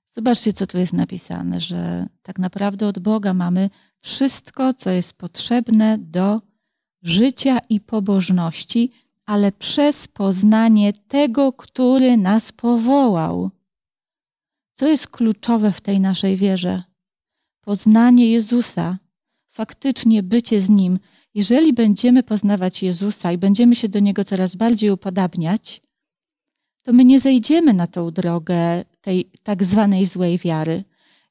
Zobaczcie, 0.09 0.53
co 0.53 0.67
tu 0.67 0.79
jest 0.79 0.93
napisane, 0.93 1.61
że 1.61 2.07
tak 2.23 2.39
naprawdę 2.39 2.87
od 2.87 2.99
Boga 2.99 3.35
mamy 3.35 3.71
wszystko, 4.01 4.75
co 4.75 4.91
jest 4.91 5.13
potrzebne 5.13 5.99
do 5.99 6.41
życia 7.03 7.59
i 7.69 7.81
pobożności, 7.81 8.93
ale 9.27 9.53
przez 9.53 10.09
poznanie 10.09 10.93
tego, 10.93 11.53
który 11.53 12.17
nas 12.17 12.53
powołał. 12.53 13.51
Co 14.75 14.89
jest 14.89 15.09
kluczowe 15.09 15.73
w 15.73 15.81
tej 15.81 16.01
naszej 16.01 16.37
wierze? 16.37 16.83
Poznanie 17.61 18.31
Jezusa, 18.31 18.99
faktycznie 19.59 20.23
bycie 20.23 20.61
z 20.61 20.69
Nim. 20.69 20.99
Jeżeli 21.35 21.73
będziemy 21.73 22.23
poznawać 22.23 22.83
Jezusa 22.83 23.33
i 23.33 23.39
będziemy 23.39 23.75
się 23.77 23.89
do 23.89 23.99
Niego 23.99 24.25
coraz 24.25 24.57
bardziej 24.57 24.91
upodabniać, 24.91 25.81
to 26.83 26.93
my 26.93 27.05
nie 27.05 27.21
zejdziemy 27.21 27.73
na 27.73 27.87
tą 27.87 28.11
drogę 28.11 28.85
tej 29.01 29.31
tak 29.43 29.65
zwanej 29.65 30.07
złej 30.07 30.39
wiary. 30.39 30.85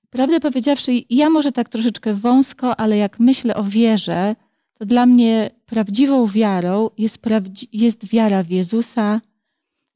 Prawdę 0.09 0.39
powiedziawszy, 0.39 0.91
ja 1.09 1.29
może 1.29 1.51
tak 1.51 1.69
troszeczkę 1.69 2.13
wąsko, 2.13 2.79
ale 2.79 2.97
jak 2.97 3.19
myślę 3.19 3.55
o 3.55 3.63
wierze, 3.63 4.35
to 4.73 4.85
dla 4.85 5.05
mnie 5.05 5.49
prawdziwą 5.65 6.27
wiarą 6.27 6.89
jest, 6.97 7.17
prawdzi- 7.17 7.67
jest 7.73 8.05
wiara 8.05 8.43
w 8.43 8.49
Jezusa, 8.49 9.21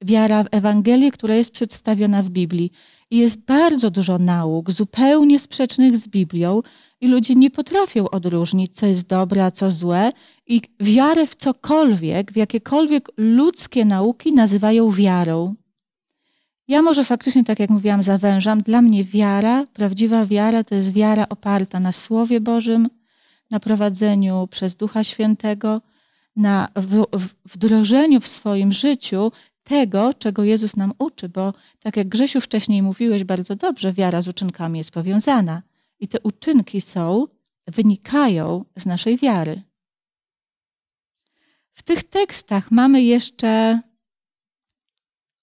wiara 0.01 0.43
w 0.43 0.47
Ewangelię, 0.51 1.11
która 1.11 1.35
jest 1.35 1.51
przedstawiona 1.51 2.23
w 2.23 2.29
Biblii. 2.29 2.71
I 3.09 3.17
jest 3.17 3.39
bardzo 3.39 3.91
dużo 3.91 4.17
nauk 4.17 4.71
zupełnie 4.71 5.39
sprzecznych 5.39 5.97
z 5.97 6.07
Biblią, 6.07 6.61
i 7.01 7.07
ludzie 7.07 7.35
nie 7.35 7.51
potrafią 7.51 8.09
odróżnić, 8.09 8.75
co 8.75 8.85
jest 8.85 9.07
dobre, 9.07 9.45
a 9.45 9.51
co 9.51 9.71
złe, 9.71 10.11
i 10.47 10.61
wiarę 10.79 11.27
w 11.27 11.35
cokolwiek, 11.35 12.31
w 12.31 12.35
jakiekolwiek 12.35 13.09
ludzkie 13.17 13.85
nauki 13.85 14.33
nazywają 14.33 14.91
wiarą. 14.91 15.55
Ja 16.67 16.81
może 16.81 17.03
faktycznie, 17.03 17.43
tak 17.43 17.59
jak 17.59 17.69
mówiłam, 17.69 18.01
zawężam. 18.01 18.61
Dla 18.61 18.81
mnie 18.81 19.03
wiara, 19.03 19.65
prawdziwa 19.73 20.25
wiara, 20.25 20.63
to 20.63 20.75
jest 20.75 20.91
wiara 20.91 21.25
oparta 21.29 21.79
na 21.79 21.91
Słowie 21.91 22.41
Bożym, 22.41 22.87
na 23.51 23.59
prowadzeniu 23.59 24.47
przez 24.51 24.75
Ducha 24.75 25.03
Świętego, 25.03 25.81
na 26.35 26.67
wdrożeniu 27.45 28.19
w 28.19 28.27
swoim 28.27 28.71
życiu 28.71 29.31
tego, 29.63 30.13
czego 30.13 30.43
Jezus 30.43 30.75
nam 30.75 30.93
uczy, 30.99 31.29
bo 31.29 31.53
tak 31.79 31.97
jak 31.97 32.07
Grzesiu 32.07 32.41
wcześniej 32.41 32.81
mówiłeś 32.81 33.23
bardzo 33.23 33.55
dobrze, 33.55 33.93
wiara 33.93 34.21
z 34.21 34.27
uczynkami 34.27 34.77
jest 34.77 34.91
powiązana 34.91 35.61
i 36.01 36.07
te 36.07 36.19
uczynki 36.19 36.81
są, 36.81 37.27
wynikają 37.67 38.65
z 38.75 38.85
naszej 38.85 39.17
wiary. 39.17 39.61
W 41.73 41.83
tych 41.83 42.03
tekstach 42.03 42.71
mamy 42.71 43.03
jeszcze 43.03 43.81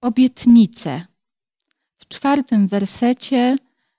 obietnicę. 0.00 1.06
W 1.96 2.08
czwartym 2.08 2.68
wersecie 2.68 3.56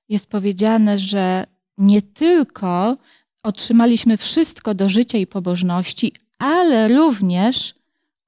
jest 0.09 0.29
powiedziane, 0.29 0.97
że 0.97 1.45
nie 1.77 2.01
tylko 2.01 2.97
otrzymaliśmy 3.43 4.17
wszystko 4.17 4.73
do 4.73 4.89
życia 4.89 5.17
i 5.17 5.27
pobożności, 5.27 6.13
ale 6.39 6.87
również 6.87 7.75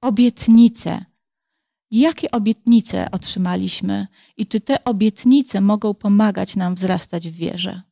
obietnice. 0.00 1.04
Jakie 1.90 2.30
obietnice 2.30 3.10
otrzymaliśmy 3.10 4.06
i 4.36 4.46
czy 4.46 4.60
te 4.60 4.84
obietnice 4.84 5.60
mogą 5.60 5.94
pomagać 5.94 6.56
nam 6.56 6.74
wzrastać 6.74 7.28
w 7.28 7.34
wierze? 7.34 7.82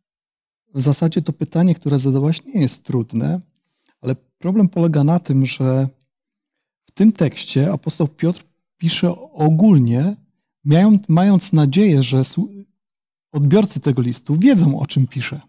W 0.75 0.81
zasadzie 0.81 1.23
to 1.23 1.33
pytanie, 1.33 1.75
które 1.75 1.99
zadałaś, 1.99 2.45
nie 2.45 2.61
jest 2.61 2.85
trudne, 2.85 3.41
ale 4.01 4.15
problem 4.15 4.69
polega 4.69 5.05
na 5.05 5.19
tym, 5.19 5.47
że 5.47 5.89
w 6.87 6.91
tym 6.91 7.13
tekście 7.13 7.73
apostoł 7.73 8.09
Piotr 8.09 8.45
pisze 8.79 9.11
ogólnie, 9.33 10.17
mając 11.09 11.53
nadzieję, 11.53 12.03
że 12.03 12.23
odbiorcy 13.33 13.81
tego 13.81 14.03
listu 14.03 14.37
wiedzą, 14.37 14.79
o 14.79 14.87
czym 14.87 15.07
pisze. 15.07 15.41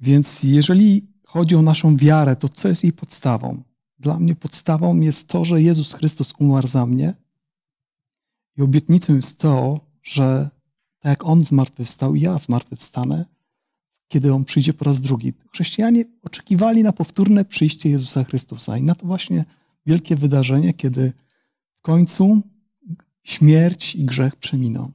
Więc 0.00 0.42
jeżeli 0.42 1.08
chodzi 1.26 1.56
o 1.56 1.62
naszą 1.62 1.96
wiarę, 1.96 2.36
to 2.36 2.48
co 2.48 2.68
jest 2.68 2.84
jej 2.84 2.92
podstawą? 2.92 3.62
Dla 3.98 4.18
mnie 4.18 4.34
podstawą 4.34 5.00
jest 5.00 5.28
to, 5.28 5.44
że 5.44 5.62
Jezus 5.62 5.92
Chrystus 5.92 6.34
umarł 6.38 6.68
za 6.68 6.86
mnie 6.86 7.14
i 8.56 8.62
obietnicą 8.62 9.16
jest 9.16 9.38
to, 9.38 9.80
że 10.02 10.50
tak 10.98 11.10
jak 11.10 11.26
On 11.26 11.44
zmartwychwstał, 11.44 12.16
ja 12.16 12.38
zmartwychwstanę, 12.38 13.24
kiedy 14.12 14.34
On 14.34 14.44
przyjdzie 14.44 14.72
po 14.72 14.84
raz 14.84 15.00
drugi. 15.00 15.32
Chrześcijanie 15.52 16.04
oczekiwali 16.22 16.82
na 16.82 16.92
powtórne 16.92 17.44
przyjście 17.44 17.88
Jezusa 17.88 18.24
Chrystusa 18.24 18.78
i 18.78 18.82
na 18.82 18.94
to 18.94 19.06
właśnie 19.06 19.44
wielkie 19.86 20.16
wydarzenie, 20.16 20.74
kiedy 20.74 21.12
w 21.78 21.82
końcu 21.82 22.42
śmierć 23.22 23.94
i 23.94 24.04
grzech 24.04 24.36
przeminą. 24.36 24.92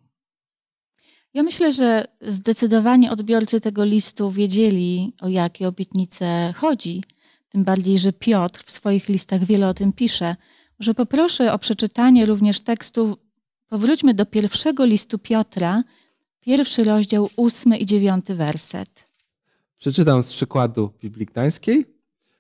Ja 1.34 1.44
myślę, 1.44 1.74
że 1.74 2.06
zdecydowanie 2.28 3.12
odbiorcy 3.12 3.62
tego 3.62 3.86
listu 3.86 4.32
wiedzieli, 4.32 5.14
o 5.22 5.30
jakie 5.30 5.68
obietnice 5.68 6.54
chodzi. 6.58 7.04
Tym 7.50 7.64
bardziej, 7.64 8.00
że 8.00 8.14
Piotr 8.14 8.64
w 8.66 8.72
swoich 8.72 9.10
listach 9.10 9.46
wiele 9.46 9.68
o 9.70 9.74
tym 9.74 9.94
pisze. 9.94 10.36
Że 10.80 10.94
poproszę 10.94 11.54
o 11.54 11.60
przeczytanie 11.60 12.26
również 12.26 12.62
tekstu. 12.62 13.18
Powróćmy 13.68 14.14
do 14.14 14.26
pierwszego 14.26 14.86
listu 14.86 15.20
Piotra, 15.20 15.84
pierwszy 16.40 16.84
rozdział, 16.84 17.30
ósmy 17.36 17.78
i 17.78 17.86
dziewiąty 17.86 18.36
werset. 18.36 19.07
Przeczytam 19.78 20.24
z 20.24 20.34
przykładu 20.34 20.90
Biblii 21.02 21.26
Gdańskiej. 21.26 21.86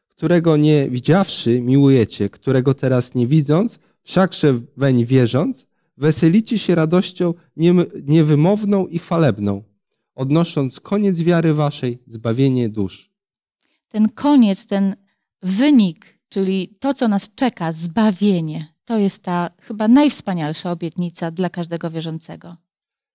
Którego 0.08 0.58
nie 0.58 0.90
widziawszy, 0.90 1.62
miłujecie, 1.62 2.30
którego 2.30 2.74
teraz 2.74 3.16
nie 3.16 3.28
widząc, 3.28 3.80
wszakże 4.04 4.60
weń 4.78 5.06
wierząc, 5.06 5.66
weselicie 5.98 6.60
się 6.60 6.76
radością 6.76 7.34
niewymowną 8.08 8.88
i 8.88 9.00
chwalebną, 9.00 9.64
odnosząc 10.16 10.80
koniec 10.80 11.20
wiary 11.20 11.54
waszej, 11.54 12.00
zbawienie 12.08 12.70
dusz. 12.70 13.12
Ten 13.88 14.10
koniec, 14.10 14.66
ten 14.66 14.96
wynik, 15.42 16.20
czyli 16.30 16.78
to, 16.80 16.94
co 16.94 17.08
nas 17.08 17.36
czeka, 17.36 17.72
zbawienie, 17.72 18.74
to 18.86 18.98
jest 18.98 19.24
ta 19.24 19.50
chyba 19.62 19.88
najwspanialsza 19.88 20.72
obietnica 20.72 21.32
dla 21.32 21.50
każdego 21.50 21.90
wierzącego. 21.90 22.58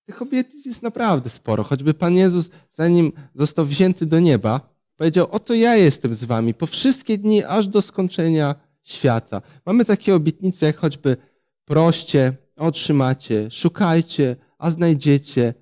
Tych 0.06 0.22
obietnic 0.22 0.66
jest 0.66 0.82
naprawdę 0.82 1.30
sporo. 1.30 1.62
Choćby 1.64 1.94
Pan 1.94 2.14
Jezus, 2.14 2.50
zanim 2.70 3.12
został 3.34 3.66
wzięty 3.66 4.06
do 4.06 4.20
nieba, 4.20 4.60
powiedział: 4.96 5.28
Oto 5.30 5.54
ja 5.54 5.76
jestem 5.76 6.14
z 6.14 6.24
wami 6.24 6.54
po 6.54 6.66
wszystkie 6.66 7.18
dni, 7.18 7.44
aż 7.44 7.68
do 7.68 7.82
skończenia 7.82 8.54
świata. 8.82 9.42
Mamy 9.66 9.84
takie 9.84 10.14
obietnice, 10.14 10.66
jak 10.66 10.76
choćby 10.76 11.16
proście, 11.64 12.32
otrzymacie, 12.56 13.50
szukajcie, 13.50 14.36
a 14.58 14.70
znajdziecie. 14.70 15.54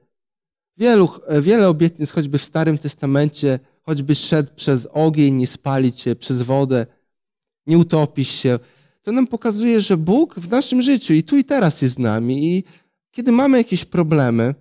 Wielu, 0.76 1.08
wiele 1.40 1.68
obietnic, 1.68 2.10
choćby 2.10 2.38
w 2.38 2.44
Starym 2.44 2.78
Testamencie, 2.78 3.58
choćby 3.82 4.14
szedł 4.14 4.52
przez 4.56 4.88
ogień, 4.92 5.34
nie 5.34 5.46
spalić 5.46 6.00
się, 6.00 6.16
przez 6.16 6.42
wodę, 6.42 6.86
nie 7.66 7.78
utopisz 7.78 8.30
się. 8.30 8.58
To 9.02 9.12
nam 9.12 9.26
pokazuje, 9.26 9.80
że 9.80 9.96
Bóg 9.96 10.34
w 10.34 10.50
naszym 10.50 10.82
życiu 10.82 11.14
i 11.14 11.22
tu 11.22 11.36
i 11.36 11.44
teraz 11.44 11.82
jest 11.82 11.94
z 11.94 11.98
nami. 11.98 12.56
I 12.56 12.64
kiedy 13.10 13.32
mamy 13.32 13.58
jakieś 13.58 13.84
problemy, 13.84 14.54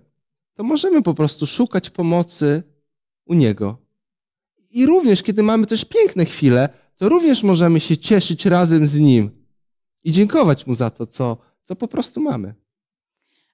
to 0.54 0.64
możemy 0.64 1.02
po 1.02 1.14
prostu 1.14 1.46
szukać 1.46 1.90
pomocy 1.90 2.62
u 3.24 3.34
Niego. 3.34 3.78
I 4.70 4.86
również, 4.86 5.22
kiedy 5.22 5.42
mamy 5.42 5.66
też 5.66 5.84
piękne 5.84 6.24
chwile, 6.24 6.68
to 6.96 7.08
również 7.08 7.42
możemy 7.42 7.80
się 7.80 7.96
cieszyć 7.96 8.46
razem 8.46 8.86
z 8.86 8.96
Nim 8.96 9.30
i 10.04 10.12
dziękować 10.12 10.66
Mu 10.66 10.74
za 10.74 10.90
to, 10.90 11.06
co, 11.06 11.36
co 11.62 11.76
po 11.76 11.88
prostu 11.88 12.20
mamy. 12.20 12.54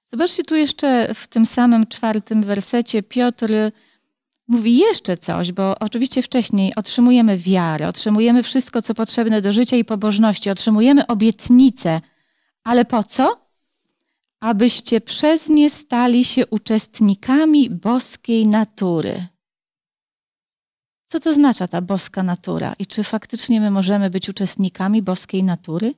Zobaczcie 0.05 0.43
tu 0.43 0.55
jeszcze 0.55 1.13
w 1.13 1.27
tym 1.27 1.45
samym 1.45 1.87
czwartym 1.87 2.43
wersecie 2.43 3.03
Piotr 3.03 3.53
mówi 4.47 4.77
jeszcze 4.77 5.17
coś, 5.17 5.51
bo 5.51 5.79
oczywiście 5.79 6.21
wcześniej 6.21 6.75
otrzymujemy 6.75 7.37
wiarę, 7.37 7.87
otrzymujemy 7.87 8.43
wszystko, 8.43 8.81
co 8.81 8.93
potrzebne 8.93 9.41
do 9.41 9.53
życia 9.53 9.77
i 9.77 9.85
pobożności, 9.85 10.49
otrzymujemy 10.49 11.07
obietnice, 11.07 12.01
ale 12.63 12.85
po 12.85 13.03
co? 13.03 13.46
Abyście 14.39 15.01
przez 15.01 15.49
nie 15.49 15.69
stali 15.69 16.25
się 16.25 16.47
uczestnikami 16.47 17.69
boskiej 17.69 18.47
natury. 18.47 19.27
Co 21.07 21.19
to 21.19 21.33
znaczy 21.33 21.67
ta 21.67 21.81
boska 21.81 22.23
natura 22.23 22.73
i 22.79 22.85
czy 22.85 23.03
faktycznie 23.03 23.61
my 23.61 23.71
możemy 23.71 24.09
być 24.09 24.29
uczestnikami 24.29 25.01
boskiej 25.01 25.43
natury? 25.43 25.93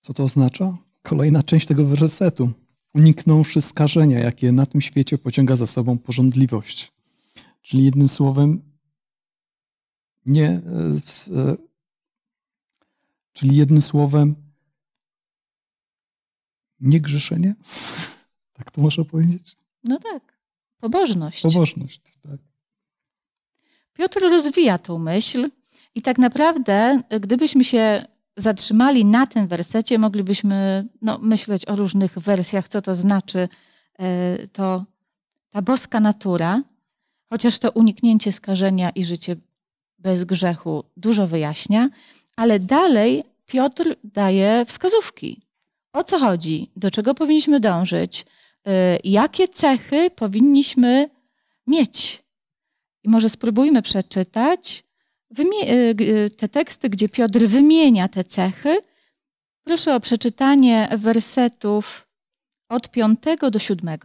Co 0.00 0.14
to 0.14 0.22
oznacza? 0.22 0.76
Kolejna 1.02 1.42
część 1.42 1.66
tego 1.66 1.84
wersetu. 1.84 2.50
Uniknąwszy 2.94 3.60
skażenia, 3.60 4.18
jakie 4.18 4.52
na 4.52 4.66
tym 4.66 4.80
świecie 4.80 5.18
pociąga 5.18 5.56
za 5.56 5.66
sobą 5.66 5.98
porządliwość. 5.98 6.92
Czyli 7.62 7.84
jednym 7.84 8.08
słowem, 8.08 8.62
nie. 10.26 10.48
E, 10.48 10.60
e, 11.36 11.56
czyli 13.32 13.56
jednym 13.56 13.80
słowem, 13.80 14.45
nie 16.80 17.00
grzeszenie? 17.00 17.54
tak 18.58 18.70
to 18.70 18.80
można 18.80 19.04
powiedzieć? 19.04 19.56
No 19.84 19.98
tak. 19.98 20.36
Pobożność. 20.80 21.42
Pobożność, 21.42 22.00
tak. 22.22 22.40
Piotr 23.92 24.20
rozwija 24.20 24.78
tą 24.78 24.98
myśl 24.98 25.50
i 25.94 26.02
tak 26.02 26.18
naprawdę, 26.18 27.02
gdybyśmy 27.20 27.64
się 27.64 28.06
zatrzymali 28.36 29.04
na 29.04 29.26
tym 29.26 29.46
wersecie, 29.46 29.98
moglibyśmy 29.98 30.86
no, 31.02 31.18
myśleć 31.18 31.68
o 31.68 31.76
różnych 31.76 32.18
wersjach, 32.18 32.68
co 32.68 32.82
to 32.82 32.94
znaczy 32.94 33.48
e, 33.98 34.48
to 34.48 34.84
ta 35.50 35.62
boska 35.62 36.00
natura, 36.00 36.62
chociaż 37.30 37.58
to 37.58 37.70
uniknięcie 37.70 38.32
skażenia 38.32 38.90
i 38.90 39.04
życie 39.04 39.36
bez 39.98 40.24
grzechu 40.24 40.84
dużo 40.96 41.26
wyjaśnia, 41.26 41.88
ale 42.36 42.58
dalej 42.58 43.24
Piotr 43.46 43.96
daje 44.04 44.64
wskazówki. 44.64 45.45
O 45.96 46.04
co 46.04 46.18
chodzi? 46.18 46.70
Do 46.76 46.90
czego 46.90 47.14
powinniśmy 47.14 47.60
dążyć? 47.60 48.26
E, 48.66 48.98
jakie 49.04 49.48
cechy 49.48 50.10
powinniśmy 50.10 51.10
mieć? 51.66 52.22
I 53.04 53.08
może 53.08 53.28
spróbujmy 53.28 53.82
przeczytać 53.82 54.86
Y, 55.38 55.94
y, 56.00 56.30
te 56.30 56.48
teksty, 56.48 56.88
gdzie 56.88 57.08
Piotr 57.08 57.38
wymienia 57.38 58.08
te 58.08 58.24
cechy. 58.24 58.76
Proszę 59.64 59.94
o 59.94 60.00
przeczytanie 60.00 60.88
wersetów 60.96 62.06
od 62.68 62.90
5 62.90 63.18
do 63.50 63.58
7. 63.58 63.98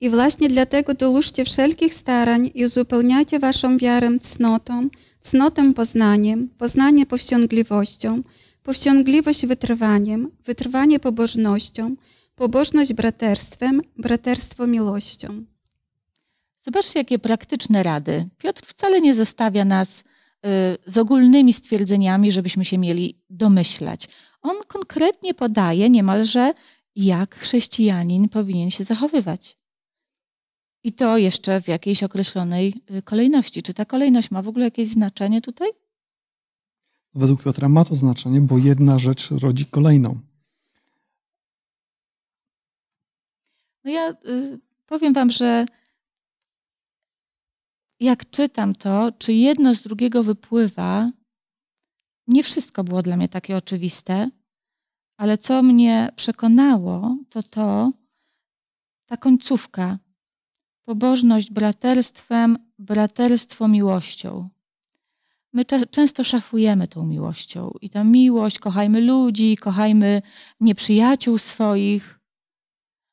I 0.00 0.10
właśnie 0.10 0.48
dlatego 0.48 0.94
dołóżcie 0.94 1.44
wszelkich 1.44 1.94
starań 1.94 2.50
i 2.54 2.64
uzupełniajcie 2.64 3.38
waszą 3.38 3.78
wiarę 3.78 4.18
cnotą, 4.20 4.88
cnotą 5.20 5.74
poznaniem, 5.74 6.48
poznanie 6.58 7.06
powściągliwością, 7.06 8.22
powściągliwość 8.64 9.46
wytrwaniem, 9.46 10.30
wytrwanie 10.44 11.00
pobożnością, 11.00 11.96
pobożność 12.34 12.92
braterstwem, 12.92 13.82
braterstwo 13.96 14.66
miłością. 14.66 15.44
Zobaczcie, 16.58 16.98
jakie 16.98 17.18
praktyczne 17.18 17.82
rady. 17.82 18.28
Piotr 18.38 18.62
wcale 18.66 19.00
nie 19.00 19.14
zostawia 19.14 19.64
nas 19.64 20.00
y, 20.00 20.04
z 20.86 20.98
ogólnymi 20.98 21.52
stwierdzeniami, 21.52 22.32
żebyśmy 22.32 22.64
się 22.64 22.78
mieli 22.78 23.22
domyślać. 23.30 24.08
On 24.42 24.56
konkretnie 24.68 25.34
podaje 25.34 25.90
niemalże, 25.90 26.52
jak 26.96 27.34
chrześcijanin 27.34 28.28
powinien 28.28 28.70
się 28.70 28.84
zachowywać. 28.84 29.58
I 30.84 30.92
to 30.92 31.18
jeszcze 31.18 31.60
w 31.60 31.68
jakiejś 31.68 32.02
określonej 32.02 32.74
y, 32.90 33.02
kolejności. 33.02 33.62
Czy 33.62 33.74
ta 33.74 33.84
kolejność 33.84 34.30
ma 34.30 34.42
w 34.42 34.48
ogóle 34.48 34.64
jakieś 34.64 34.88
znaczenie 34.88 35.40
tutaj? 35.40 35.68
Według 37.14 37.42
Piotra 37.42 37.68
ma 37.68 37.84
to 37.84 37.94
znaczenie, 37.94 38.40
bo 38.40 38.58
jedna 38.58 38.98
rzecz 38.98 39.30
rodzi 39.30 39.66
kolejną. 39.66 40.20
No 43.84 43.90
ja 43.90 44.10
y, 44.10 44.60
powiem 44.86 45.12
Wam, 45.12 45.30
że 45.30 45.66
jak 48.00 48.30
czytam 48.30 48.74
to, 48.74 49.12
czy 49.18 49.32
jedno 49.32 49.74
z 49.74 49.82
drugiego 49.82 50.22
wypływa, 50.22 51.10
nie 52.26 52.42
wszystko 52.42 52.84
było 52.84 53.02
dla 53.02 53.16
mnie 53.16 53.28
takie 53.28 53.56
oczywiste, 53.56 54.30
ale 55.16 55.38
co 55.38 55.62
mnie 55.62 56.08
przekonało, 56.16 57.16
to 57.30 57.42
to, 57.42 57.92
ta 59.06 59.16
końcówka. 59.16 59.98
Pobożność 60.84 61.50
braterstwem, 61.50 62.58
braterstwo 62.78 63.68
miłością. 63.68 64.48
My 65.54 65.64
często 65.90 66.24
szafujemy 66.24 66.88
tą 66.88 67.06
miłością 67.06 67.70
i 67.80 67.90
ta 67.90 68.04
miłość, 68.04 68.58
kochajmy 68.58 69.00
ludzi, 69.00 69.56
kochajmy 69.56 70.22
nieprzyjaciół 70.60 71.38
swoich, 71.38 72.20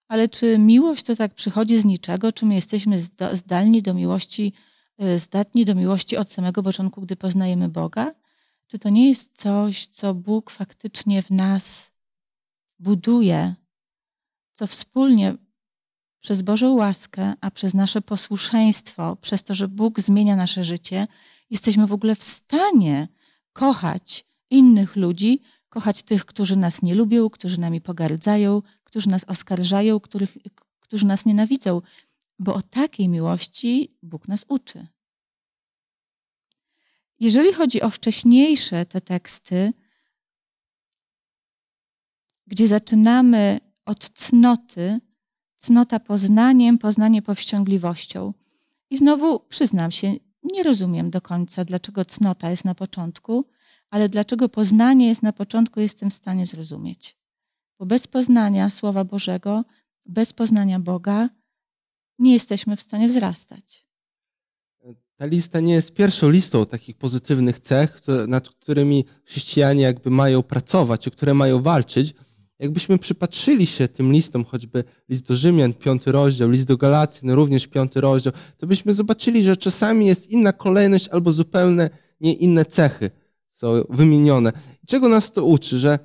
ale 0.08 0.30
czy 0.30 0.58
miłość 0.58 1.04
to 1.04 1.16
tak 1.16 1.34
przychodzi 1.34 1.80
z 1.80 1.86
niczego? 1.86 2.32
Czy 2.32 2.46
my 2.46 2.56
jesteśmy 2.56 3.00
zdalni 3.34 3.82
do 3.82 3.94
miłości 3.94 4.54
Y, 5.04 5.20
zdatni 5.20 5.66
do 5.66 5.76
miłości 5.76 6.18
od 6.18 6.32
samego 6.32 6.64
początku, 6.64 7.02
gdy 7.02 7.16
poznajemy 7.16 7.70
Boga? 7.70 8.12
Czy 8.68 8.80
to 8.80 8.90
nie 8.90 9.10
jest 9.10 9.38
coś, 9.38 9.88
co 9.88 10.14
Bóg 10.14 10.52
faktycznie 10.52 11.22
w 11.22 11.30
nas 11.30 11.92
buduje, 12.80 13.56
co 14.56 14.68
wspólnie 14.68 15.36
przez 16.20 16.42
Bożą 16.42 16.74
łaskę, 16.74 17.34
a 17.42 17.52
przez 17.52 17.74
nasze 17.74 18.02
posłuszeństwo, 18.02 19.18
przez 19.22 19.44
to, 19.44 19.56
że 19.56 19.68
Bóg 19.68 20.00
zmienia 20.00 20.36
nasze 20.36 20.64
życie, 20.64 21.08
jesteśmy 21.52 21.88
w 21.88 21.94
ogóle 21.94 22.16
w 22.16 22.24
stanie 22.24 23.08
kochać 23.54 24.26
innych 24.50 24.96
ludzi, 24.96 25.42
kochać 25.70 26.04
tych, 26.04 26.26
którzy 26.26 26.56
nas 26.56 26.82
nie 26.82 26.96
lubią, 26.96 27.30
którzy 27.30 27.60
nami 27.60 27.82
pogardzają, 27.82 28.62
którzy 28.84 29.10
nas 29.10 29.24
oskarżają, 29.24 30.00
których, 30.00 30.38
którzy 30.80 31.06
nas 31.06 31.26
nienawidzą 31.26 31.82
bo 32.42 32.54
o 32.54 32.62
takiej 32.62 33.10
miłości 33.10 33.98
Bóg 34.04 34.28
nas 34.28 34.46
uczy. 34.48 34.88
Jeżeli 37.20 37.54
chodzi 37.54 37.82
o 37.82 37.90
wcześniejsze 37.90 38.86
te 38.86 39.02
teksty, 39.02 39.74
gdzie 42.48 42.68
zaczynamy 42.68 43.60
od 43.86 44.10
cnoty, 44.10 45.00
cnota 45.58 46.00
poznaniem, 46.00 46.78
poznanie 46.78 47.22
powściągliwością. 47.22 48.34
I 48.90 48.98
znowu 48.98 49.40
przyznam 49.40 49.92
się, 49.92 50.16
nie 50.44 50.64
rozumiem 50.64 51.10
do 51.10 51.22
końca, 51.22 51.66
dlaczego 51.66 52.06
cnota 52.06 52.50
jest 52.50 52.66
na 52.66 52.76
początku, 52.76 53.46
ale 53.90 54.10
dlaczego 54.10 54.50
poznanie 54.50 55.08
jest 55.08 55.24
na 55.24 55.34
początku, 55.34 55.80
jestem 55.80 56.10
w 56.10 56.14
stanie 56.14 56.46
zrozumieć. 56.46 57.18
Bo 57.80 57.86
bez 57.86 58.08
poznania 58.08 58.70
Słowa 58.70 59.04
Bożego, 59.04 59.66
bez 60.06 60.34
poznania 60.34 60.80
Boga, 60.80 61.30
nie 62.20 62.34
jesteśmy 62.34 62.76
w 62.76 62.82
stanie 62.82 63.08
wzrastać. 63.08 63.86
Ta 65.16 65.26
lista 65.26 65.60
nie 65.60 65.74
jest 65.74 65.94
pierwszą 65.94 66.30
listą 66.30 66.66
takich 66.66 66.96
pozytywnych 66.98 67.60
cech, 67.60 68.02
nad 68.28 68.50
którymi 68.50 69.06
chrześcijanie 69.26 69.84
jakby 69.84 70.10
mają 70.10 70.44
pracować, 70.44 71.08
o 71.08 71.12
które 71.12 71.34
mają 71.34 71.62
walczyć. 71.62 72.14
Jakbyśmy 72.62 72.98
przypatrzyli 72.98 73.66
się 73.66 73.88
tym 73.88 74.12
listom, 74.12 74.46
choćby 74.46 74.84
list 75.10 75.28
do 75.28 75.36
Rzymian, 75.36 75.74
piąty 75.74 76.12
rozdział, 76.12 76.50
list 76.50 76.68
do 76.68 76.78
Galacji, 76.78 77.28
no 77.28 77.36
również 77.36 77.68
piąty 77.68 78.02
rozdział, 78.02 78.34
to 78.58 78.68
byśmy 78.68 78.94
zobaczyli, 78.94 79.44
że 79.44 79.58
czasami 79.58 80.06
jest 80.06 80.30
inna 80.30 80.54
kolejność 80.54 81.08
albo 81.08 81.32
zupełnie 81.32 81.90
nie 82.22 82.34
inne 82.34 82.66
cechy 82.66 83.12
są 83.50 83.84
wymienione. 83.90 84.54
czego 84.88 85.10
nas 85.10 85.32
to 85.32 85.46
uczy? 85.46 85.80
Że 85.80 86.00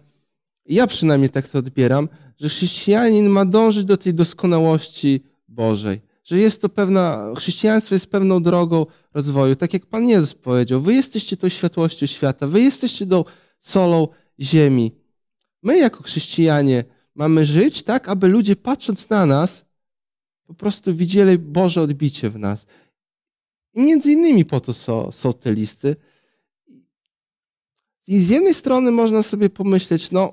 ja 0.67 0.87
przynajmniej 0.87 1.31
tak 1.31 1.49
to 1.49 1.59
odbieram, 1.59 2.09
że 2.41 2.49
chrześcijanin 2.49 3.29
ma 3.29 3.45
dążyć 3.45 3.85
do 3.85 3.97
tej 3.97 4.15
doskonałości 4.15 5.25
Bożej 5.49 6.07
że 6.27 6.39
jest 6.39 6.63
to 6.63 6.69
pewna, 6.69 7.33
chrześcijaństwo 7.37 7.95
jest 7.95 8.11
pewną 8.11 8.43
drogą 8.43 8.87
rozwoju. 9.15 9.57
Tak 9.57 9.73
jak 9.73 9.87
Pan 9.87 10.09
Jezus 10.09 10.35
powiedział, 10.35 10.81
wy 10.81 10.95
jesteście 10.95 11.37
tą 11.37 11.49
światłością 11.49 12.07
świata, 12.07 12.47
wy 12.47 12.61
jesteście 12.61 13.07
tą 13.07 13.25
solą 13.59 14.09
ziemi. 14.41 14.93
My 15.67 15.79
jako 15.79 16.03
chrześcijanie 16.03 16.85
mamy 17.15 17.45
żyć 17.45 17.83
tak, 17.83 18.09
aby 18.09 18.29
ludzie 18.29 18.57
patrząc 18.57 19.11
na 19.11 19.27
nas, 19.27 19.65
po 20.47 20.55
prostu 20.55 20.95
widzieli 20.95 21.39
Boże 21.39 21.83
odbicie 21.83 22.31
w 22.31 22.39
nas. 22.39 22.67
I 23.75 23.83
między 23.83 24.13
innymi 24.13 24.45
po 24.45 24.61
to 24.61 24.75
są, 24.75 25.13
są 25.13 25.33
te 25.33 25.53
listy. 25.53 25.97
I 28.07 28.19
z 28.19 28.29
jednej 28.29 28.55
strony 28.55 28.91
można 28.91 29.23
sobie 29.23 29.51
pomyśleć, 29.51 30.11
no, 30.11 30.33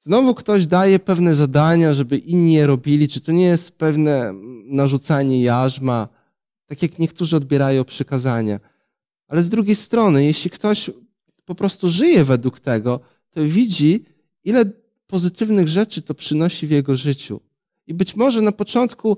Znowu 0.00 0.34
ktoś 0.34 0.66
daje 0.66 0.98
pewne 0.98 1.34
zadania, 1.34 1.92
żeby 1.92 2.18
inni 2.18 2.52
je 2.52 2.66
robili. 2.66 3.08
Czy 3.08 3.20
to 3.20 3.32
nie 3.32 3.44
jest 3.44 3.72
pewne 3.72 4.32
narzucanie 4.64 5.42
jarzma, 5.42 6.08
tak 6.66 6.82
jak 6.82 6.98
niektórzy 6.98 7.36
odbierają 7.36 7.84
przykazania? 7.84 8.60
Ale 9.28 9.42
z 9.42 9.48
drugiej 9.48 9.76
strony, 9.76 10.24
jeśli 10.24 10.50
ktoś 10.50 10.90
po 11.44 11.54
prostu 11.54 11.88
żyje 11.88 12.24
według 12.24 12.60
tego, 12.60 13.00
to 13.30 13.40
widzi, 13.44 14.04
ile 14.44 14.64
pozytywnych 15.06 15.68
rzeczy 15.68 16.02
to 16.02 16.14
przynosi 16.14 16.66
w 16.66 16.70
jego 16.70 16.96
życiu. 16.96 17.40
I 17.86 17.94
być 17.94 18.16
może 18.16 18.42
na 18.42 18.52
początku 18.52 19.16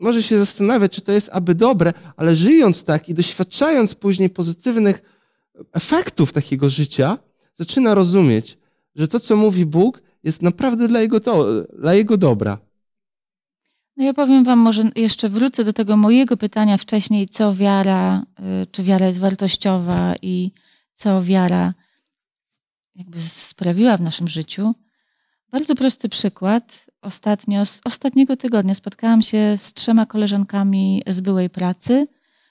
może 0.00 0.22
się 0.22 0.38
zastanawiać, 0.38 0.92
czy 0.92 1.00
to 1.00 1.12
jest 1.12 1.30
aby 1.32 1.54
dobre, 1.54 1.92
ale 2.16 2.36
żyjąc 2.36 2.84
tak 2.84 3.08
i 3.08 3.14
doświadczając 3.14 3.94
później 3.94 4.30
pozytywnych 4.30 5.02
efektów 5.72 6.32
takiego 6.32 6.70
życia, 6.70 7.18
zaczyna 7.54 7.94
rozumieć, 7.94 8.58
że 8.94 9.08
to, 9.08 9.20
co 9.20 9.36
mówi 9.36 9.66
Bóg, 9.66 10.02
jest 10.24 10.42
naprawdę 10.42 10.88
dla 10.88 11.00
Jego, 11.00 11.20
dla 11.78 11.94
jego 11.94 12.16
dobra. 12.16 12.58
No 13.96 14.04
ja 14.04 14.14
powiem 14.14 14.44
Wam, 14.44 14.58
może 14.58 14.90
jeszcze 14.96 15.28
wrócę 15.28 15.64
do 15.64 15.72
tego 15.72 15.96
mojego 15.96 16.36
pytania 16.36 16.76
wcześniej, 16.76 17.28
co 17.28 17.54
wiara, 17.54 18.22
y, 18.62 18.66
czy 18.70 18.82
wiara 18.82 19.06
jest 19.06 19.18
wartościowa 19.18 20.14
i 20.22 20.52
co 20.94 21.22
wiara 21.22 21.74
jakby 22.94 23.20
sprawiła 23.20 23.96
w 23.96 24.00
naszym 24.00 24.28
życiu. 24.28 24.74
Bardzo 25.50 25.74
prosty 25.74 26.08
przykład. 26.08 26.86
Ostatnio, 27.02 27.66
z 27.66 27.80
ostatniego 27.84 28.36
tygodnia 28.36 28.74
spotkałam 28.74 29.22
się 29.22 29.54
z 29.56 29.72
trzema 29.72 30.06
koleżankami 30.06 31.02
z 31.06 31.20
byłej 31.20 31.50
pracy. 31.50 32.06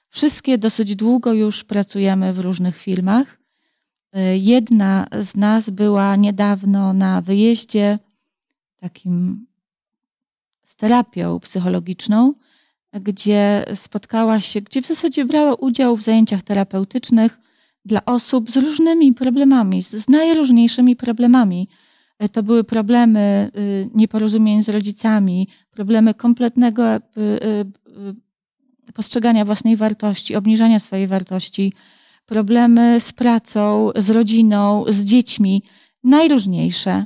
Wszystkie 0.09 0.57
dosyć 0.57 0.95
długo 0.95 1.33
już 1.33 1.63
pracujemy 1.63 2.33
w 2.33 2.39
różnych 2.39 2.77
firmach. 2.77 3.37
Y, 4.15 4.37
jedna 4.37 5.07
z 5.19 5.35
nas 5.35 5.69
była 5.69 6.15
niedawno 6.15 6.93
na 6.93 7.21
wyjeździe 7.21 7.99
takim 8.79 9.45
z 10.63 10.75
terapią 10.75 11.39
psychologiczną, 11.39 12.33
gdzie 12.93 13.65
spotkała 13.75 14.39
się, 14.39 14.61
gdzie 14.61 14.81
w 14.81 14.87
zasadzie 14.87 15.25
brała 15.25 15.55
udział 15.55 15.97
w 15.97 16.03
zajęciach 16.03 16.43
terapeutycznych 16.43 17.39
dla 17.85 18.05
osób 18.05 18.51
z 18.51 18.57
różnymi 18.57 19.13
problemami, 19.13 19.81
z 19.81 20.09
najróżniejszymi 20.09 20.95
problemami. 20.95 21.67
Y, 22.23 22.29
to 22.29 22.43
były 22.43 22.63
problemy 22.63 23.51
y, 23.57 23.89
nieporozumień 23.93 24.63
z 24.63 24.69
rodzicami, 24.69 25.47
problemy 25.71 26.13
kompletnego 26.13 26.83
postrzegania 28.93 29.45
własnej 29.45 29.75
wartości, 29.75 30.35
obniżania 30.35 30.79
swojej 30.79 31.07
wartości, 31.07 31.73
problemy 32.25 32.99
z 32.99 33.13
pracą, 33.13 33.91
z 33.95 34.09
rodziną, 34.09 34.85
z 34.89 35.03
dziećmi, 35.03 35.63
najróżniejsze. 36.03 37.05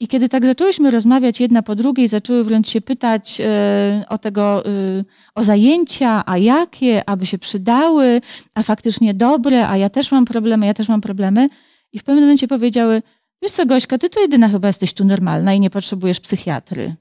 I 0.00 0.08
kiedy 0.08 0.28
tak 0.28 0.46
zaczęłyśmy 0.46 0.90
rozmawiać 0.90 1.40
jedna 1.40 1.62
po 1.62 1.74
drugiej, 1.74 2.08
zaczęły 2.08 2.44
wręcz 2.44 2.68
się 2.68 2.80
pytać 2.80 3.40
y, 3.40 4.08
o 4.08 4.18
tego, 4.18 4.66
y, 4.66 5.04
o 5.34 5.44
zajęcia, 5.44 6.22
a 6.26 6.38
jakie, 6.38 7.08
aby 7.08 7.26
się 7.26 7.38
przydały, 7.38 8.20
a 8.54 8.62
faktycznie 8.62 9.14
dobre, 9.14 9.68
a 9.68 9.76
ja 9.76 9.90
też 9.90 10.12
mam 10.12 10.24
problemy, 10.24 10.66
ja 10.66 10.74
też 10.74 10.88
mam 10.88 11.00
problemy. 11.00 11.48
I 11.92 11.98
w 11.98 12.04
pewnym 12.04 12.24
momencie 12.24 12.48
powiedziały, 12.48 13.02
wiesz 13.42 13.52
co 13.52 13.66
Gośka, 13.66 13.98
ty 13.98 14.10
to 14.10 14.20
jedyna 14.20 14.48
chyba 14.48 14.68
jesteś 14.68 14.92
tu 14.94 15.04
normalna 15.04 15.54
i 15.54 15.60
nie 15.60 15.70
potrzebujesz 15.70 16.20
psychiatry. 16.20 16.94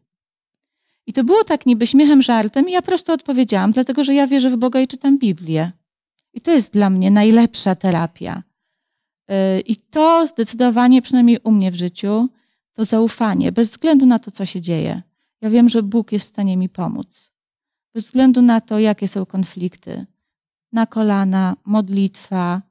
I 1.07 1.13
to 1.13 1.23
było 1.23 1.43
tak 1.43 1.65
niby 1.65 1.87
śmiechem, 1.87 2.21
żartem 2.21 2.69
i 2.69 2.71
ja 2.71 2.81
prosto 2.81 3.13
odpowiedziałam, 3.13 3.71
dlatego 3.71 4.03
że 4.03 4.13
ja 4.13 4.27
wierzę 4.27 4.49
w 4.49 4.57
Boga 4.57 4.79
i 4.79 4.87
czytam 4.87 5.17
Biblię. 5.17 5.71
I 6.33 6.41
to 6.41 6.51
jest 6.51 6.73
dla 6.73 6.89
mnie 6.89 7.11
najlepsza 7.11 7.75
terapia. 7.75 8.43
Y, 9.31 9.59
I 9.59 9.75
to 9.75 10.27
zdecydowanie, 10.27 11.01
przynajmniej 11.01 11.39
u 11.43 11.51
mnie 11.51 11.71
w 11.71 11.75
życiu, 11.75 12.29
to 12.77 12.85
zaufanie, 12.85 13.51
bez 13.51 13.69
względu 13.69 14.05
na 14.05 14.19
to, 14.19 14.31
co 14.31 14.45
się 14.45 14.61
dzieje. 14.61 15.01
Ja 15.41 15.49
wiem, 15.49 15.69
że 15.69 15.83
Bóg 15.83 16.11
jest 16.11 16.25
w 16.25 16.29
stanie 16.29 16.57
mi 16.57 16.69
pomóc. 16.69 17.31
Bez 17.93 18.03
względu 18.03 18.41
na 18.41 18.61
to, 18.61 18.79
jakie 18.79 19.07
są 19.07 19.25
konflikty. 19.25 20.05
Na 20.71 20.85
kolana, 20.85 21.55
modlitwa. 21.65 22.61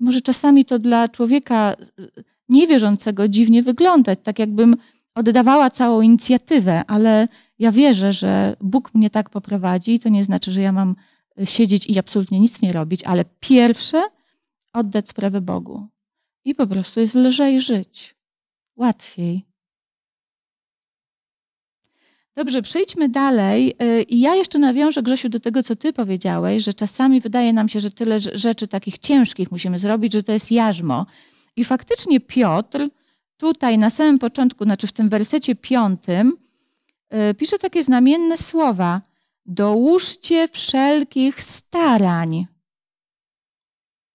Może 0.00 0.20
czasami 0.20 0.64
to 0.64 0.78
dla 0.78 1.08
człowieka 1.08 1.76
y, 2.00 2.24
niewierzącego 2.48 3.28
dziwnie 3.28 3.62
wyglądać, 3.62 4.18
tak 4.22 4.38
jakbym 4.38 4.76
oddawała 5.14 5.70
całą 5.70 6.00
inicjatywę, 6.00 6.84
ale 6.86 7.28
ja 7.58 7.72
wierzę, 7.72 8.12
że 8.12 8.56
Bóg 8.60 8.94
mnie 8.94 9.10
tak 9.10 9.30
poprowadzi. 9.30 9.98
To 9.98 10.08
nie 10.08 10.24
znaczy, 10.24 10.52
że 10.52 10.60
ja 10.60 10.72
mam 10.72 10.96
siedzieć 11.44 11.86
i 11.86 11.98
absolutnie 11.98 12.40
nic 12.40 12.62
nie 12.62 12.72
robić, 12.72 13.04
ale 13.04 13.24
pierwsze 13.40 14.02
oddać 14.72 15.08
sprawę 15.08 15.40
Bogu. 15.40 15.86
I 16.44 16.54
po 16.54 16.66
prostu 16.66 17.00
jest 17.00 17.14
lżej 17.14 17.60
żyć. 17.60 18.21
Łatwiej. 18.82 19.46
Dobrze, 22.36 22.62
przejdźmy 22.62 23.08
dalej. 23.08 23.74
Y, 23.82 24.02
I 24.02 24.20
ja 24.20 24.34
jeszcze 24.34 24.58
nawiążę, 24.58 25.02
Grzesiu, 25.02 25.28
do 25.28 25.40
tego, 25.40 25.62
co 25.62 25.76
ty 25.76 25.92
powiedziałeś, 25.92 26.64
że 26.64 26.74
czasami 26.74 27.20
wydaje 27.20 27.52
nam 27.52 27.68
się, 27.68 27.80
że 27.80 27.90
tyle 27.90 28.20
rzeczy 28.20 28.66
takich 28.68 28.98
ciężkich 28.98 29.50
musimy 29.52 29.78
zrobić, 29.78 30.12
że 30.12 30.22
to 30.22 30.32
jest 30.32 30.52
jarzmo. 30.52 31.06
I 31.56 31.64
faktycznie 31.64 32.20
Piotr 32.20 32.88
tutaj 33.36 33.78
na 33.78 33.90
samym 33.90 34.18
początku, 34.18 34.64
znaczy 34.64 34.86
w 34.86 34.92
tym 34.92 35.08
wersecie 35.08 35.54
piątym, 35.54 36.36
y, 37.30 37.34
pisze 37.34 37.58
takie 37.58 37.82
znamienne 37.82 38.36
słowa– 38.36 39.00
dołóżcie 39.46 40.48
wszelkich 40.48 41.42
starań. 41.42 42.46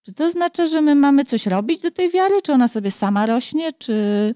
Czy 0.07 0.13
to 0.13 0.31
znaczy, 0.31 0.67
że 0.67 0.81
my 0.81 0.95
mamy 0.95 1.25
coś 1.25 1.45
robić 1.45 1.81
do 1.81 1.91
tej 1.91 2.09
wiary? 2.09 2.41
Czy 2.41 2.53
ona 2.53 2.67
sobie 2.67 2.91
sama 2.91 3.25
rośnie? 3.25 3.73
Czy, 3.73 4.35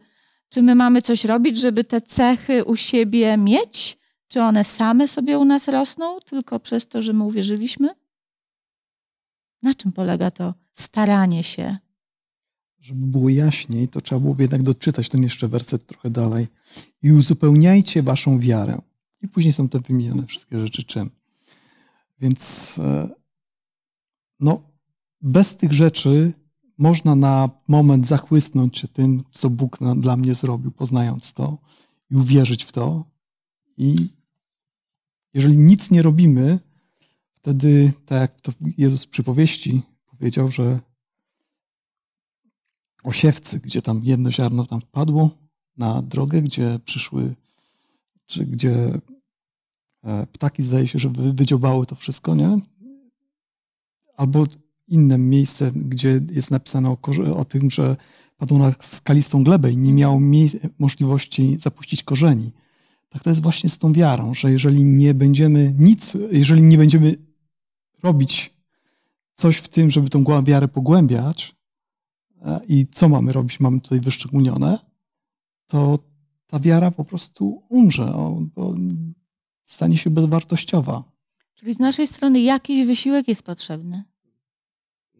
czy 0.52 0.62
my 0.62 0.76
mamy 0.76 1.02
coś 1.02 1.26
robić, 1.26 1.58
żeby 1.58 1.84
te 1.84 2.02
cechy 2.02 2.66
u 2.66 2.76
siebie 2.76 3.38
mieć? 3.38 3.98
Czy 4.28 4.42
one 4.42 4.64
same 4.64 5.08
sobie 5.08 5.40
u 5.40 5.46
nas 5.46 5.68
rosną 5.68 6.20
tylko 6.20 6.60
przez 6.60 6.88
to, 6.88 7.02
że 7.02 7.14
my 7.14 7.24
uwierzyliśmy? 7.24 7.90
Na 9.64 9.74
czym 9.74 9.92
polega 9.92 10.32
to 10.32 10.54
staranie 10.74 11.44
się? 11.44 11.78
Żeby 12.80 13.06
było 13.06 13.30
jaśniej, 13.30 13.88
to 13.88 14.02
trzeba 14.02 14.22
byłoby 14.22 14.44
jednak 14.44 14.62
doczytać 14.62 15.10
ten 15.10 15.24
jeszcze 15.24 15.48
werset 15.48 15.88
trochę 15.88 16.10
dalej. 16.10 16.48
I 17.04 17.12
uzupełniajcie 17.12 18.04
waszą 18.04 18.40
wiarę 18.40 18.82
i 19.22 19.28
później 19.28 19.54
są 19.54 19.70
te 19.70 19.80
wymienione 19.80 20.26
wszystkie 20.26 20.60
rzeczy 20.60 20.84
czym. 20.84 21.10
Więc 22.20 22.76
e, 22.80 23.10
no, 24.40 24.62
bez 25.22 25.58
tych 25.58 25.74
rzeczy 25.74 26.34
można 26.82 27.16
na 27.16 27.50
moment 27.68 28.08
zachłysnąć 28.08 28.78
się 28.78 28.88
tym, 28.88 29.24
co 29.32 29.50
Bóg 29.50 29.78
dla 29.98 30.18
mnie 30.18 30.34
zrobił, 30.34 30.72
poznając 30.72 31.34
to 31.34 31.58
i 32.12 32.16
uwierzyć 32.16 32.64
w 32.64 32.72
to. 32.72 33.06
I 33.78 34.08
jeżeli 35.34 35.56
nic 35.56 35.92
nie 35.92 36.02
robimy, 36.02 36.60
wtedy, 37.34 37.94
tak 38.06 38.22
jak 38.22 38.42
to 38.42 38.52
Jezus 38.78 39.06
w 39.06 39.10
przypowieści 39.10 39.82
powiedział, 40.06 40.52
że 40.52 40.80
osiewcy, 43.04 43.60
gdzie 43.60 43.82
tam 43.82 44.04
jedno 44.04 44.32
ziarno 44.32 44.66
tam 44.66 44.82
wpadło 44.82 45.30
na 45.78 46.02
drogę, 46.02 46.42
gdzie 46.42 46.80
przyszły 46.86 47.36
czy 48.26 48.46
gdzie 48.46 49.00
e, 50.04 50.28
ptaki 50.28 50.64
zdaje 50.64 50.88
się, 50.88 51.00
że 51.00 51.10
wydziobały 51.10 51.86
to 51.86 51.96
wszystko, 51.96 52.36
nie? 52.36 52.60
Albo 54.18 54.48
inne 54.92 55.18
miejsce, 55.18 55.72
gdzie 55.76 56.22
jest 56.32 56.52
napisane 56.52 56.90
o, 56.90 56.98
o 57.36 57.46
tym, 57.46 57.72
że 57.72 57.96
padło 58.38 58.58
na 58.58 58.74
skalistą 58.80 59.44
glebę 59.44 59.72
i 59.72 59.78
nie 59.78 59.94
miało 59.94 60.20
możliwości 60.80 61.58
zapuścić 61.60 62.04
korzeni. 62.04 62.52
Tak 63.10 63.24
to 63.24 63.30
jest 63.30 63.42
właśnie 63.42 63.70
z 63.70 63.78
tą 63.78 63.94
wiarą, 63.94 64.34
że 64.34 64.52
jeżeli 64.52 64.86
nie 64.86 65.14
będziemy 65.14 65.76
nic, 65.80 66.18
jeżeli 66.32 66.62
nie 66.62 66.78
będziemy 66.78 67.16
robić 68.04 68.54
coś 69.36 69.58
w 69.58 69.70
tym, 69.70 69.90
żeby 69.90 70.10
tą 70.10 70.44
wiarę 70.44 70.68
pogłębiać 70.68 71.56
e, 72.42 72.60
i 72.68 72.88
co 72.92 73.10
mamy 73.10 73.34
robić, 73.34 73.60
mamy 73.60 73.82
tutaj 73.82 74.00
wyszczególnione, 74.00 74.80
to 75.68 76.00
ta 76.48 76.60
wiara 76.60 76.92
po 76.92 77.06
prostu 77.06 77.64
umrze, 77.70 78.14
bo 78.56 78.76
stanie 79.66 79.98
się 79.98 80.10
bezwartościowa. 80.10 81.04
Czyli 81.56 81.74
z 81.74 81.80
naszej 81.80 82.08
strony 82.08 82.42
jakiś 82.42 82.88
wysiłek 82.88 83.28
jest 83.28 83.44
potrzebny. 83.44 84.04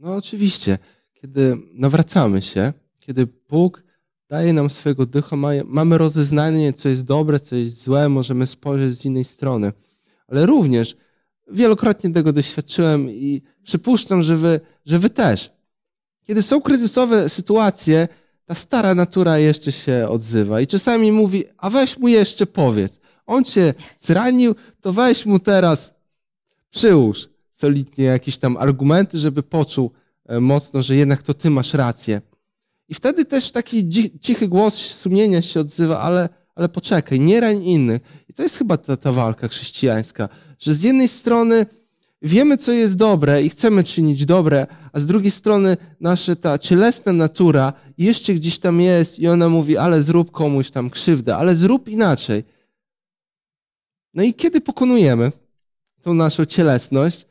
No 0.02 0.16
oczywiście. 0.16 0.78
Kiedy 1.14 1.58
nawracamy 1.74 2.42
się, 2.42 2.74
kiedy 3.00 3.28
Bóg 3.50 3.84
daje 4.30 4.54
nam 4.54 4.70
swojego 4.70 5.06
ducha, 5.06 5.36
mamy 5.66 5.98
rozeznanie, 5.98 6.74
co 6.74 6.90
jest 6.90 7.04
dobre, 7.04 7.40
co 7.40 7.56
jest 7.56 7.84
złe, 7.84 8.10
możemy 8.10 8.48
spojrzeć 8.48 8.98
z 8.98 9.06
innej 9.06 9.26
strony. 9.26 9.72
Ale 10.28 10.46
również 10.46 10.98
wielokrotnie 11.52 12.14
tego 12.14 12.34
doświadczyłem 12.34 13.10
i 13.10 13.42
przypuszczam, 13.64 14.24
że 14.24 14.38
wy, 14.38 14.60
że 14.86 15.00
wy 15.00 15.10
też. 15.10 15.52
Kiedy 16.28 16.42
są 16.42 16.62
kryzysowe 16.62 17.30
sytuacje, 17.30 18.08
ta 18.46 18.56
stara 18.56 18.96
natura 18.96 19.38
jeszcze 19.38 19.72
się 19.72 20.08
odzywa 20.10 20.62
i 20.62 20.68
czasami 20.68 21.12
mówi, 21.12 21.44
a 21.58 21.70
weź 21.70 21.98
mu 21.98 22.08
jeszcze 22.08 22.46
powiedz. 22.46 23.00
On 23.26 23.44
cię 23.44 23.74
zranił, 24.00 24.56
to 24.82 24.94
weź 24.94 25.26
mu 25.26 25.40
teraz 25.40 25.94
przyłóż 26.72 27.31
solidnie 27.62 28.06
jakieś 28.06 28.38
tam 28.38 28.58
argumenty, 28.58 29.18
żeby 29.18 29.44
poczuł 29.44 29.92
e, 30.26 30.40
mocno, 30.40 30.82
że 30.82 30.96
jednak 30.96 31.24
to 31.24 31.34
ty 31.34 31.50
masz 31.50 31.74
rację. 31.74 32.22
I 32.90 32.94
wtedy 32.94 33.26
też 33.26 33.52
taki 33.52 33.90
cichy 34.22 34.48
głos 34.48 34.76
sumienia 34.76 35.42
się 35.42 35.60
odzywa, 35.60 36.00
ale, 36.00 36.30
ale 36.56 36.70
poczekaj, 36.70 37.20
nie 37.20 37.40
rań 37.40 37.64
innych. 37.64 38.02
I 38.30 38.34
to 38.34 38.44
jest 38.44 38.58
chyba 38.58 38.78
ta, 38.78 38.98
ta 38.98 39.12
walka 39.12 39.48
chrześcijańska, 39.48 40.30
że 40.60 40.74
z 40.74 40.82
jednej 40.82 41.08
strony 41.08 41.66
wiemy, 42.22 42.58
co 42.58 42.72
jest 42.72 42.96
dobre 42.98 43.44
i 43.44 43.50
chcemy 43.50 43.84
czynić 43.84 44.26
dobre, 44.26 44.68
a 44.94 45.00
z 45.00 45.06
drugiej 45.06 45.32
strony 45.32 45.78
nasza 46.00 46.36
ta 46.36 46.58
cielesna 46.58 47.14
natura 47.14 47.74
jeszcze 47.98 48.34
gdzieś 48.34 48.60
tam 48.60 48.82
jest 48.82 49.20
i 49.20 49.28
ona 49.28 49.50
mówi, 49.50 49.78
ale 49.78 50.02
zrób 50.02 50.32
komuś 50.32 50.72
tam 50.72 50.90
krzywdę, 50.90 51.36
ale 51.36 51.56
zrób 51.56 51.88
inaczej. 51.88 52.44
No 54.14 54.24
i 54.24 54.34
kiedy 54.34 54.62
pokonujemy 54.62 55.32
tą 56.02 56.14
naszą 56.14 56.46
cielesność, 56.46 57.31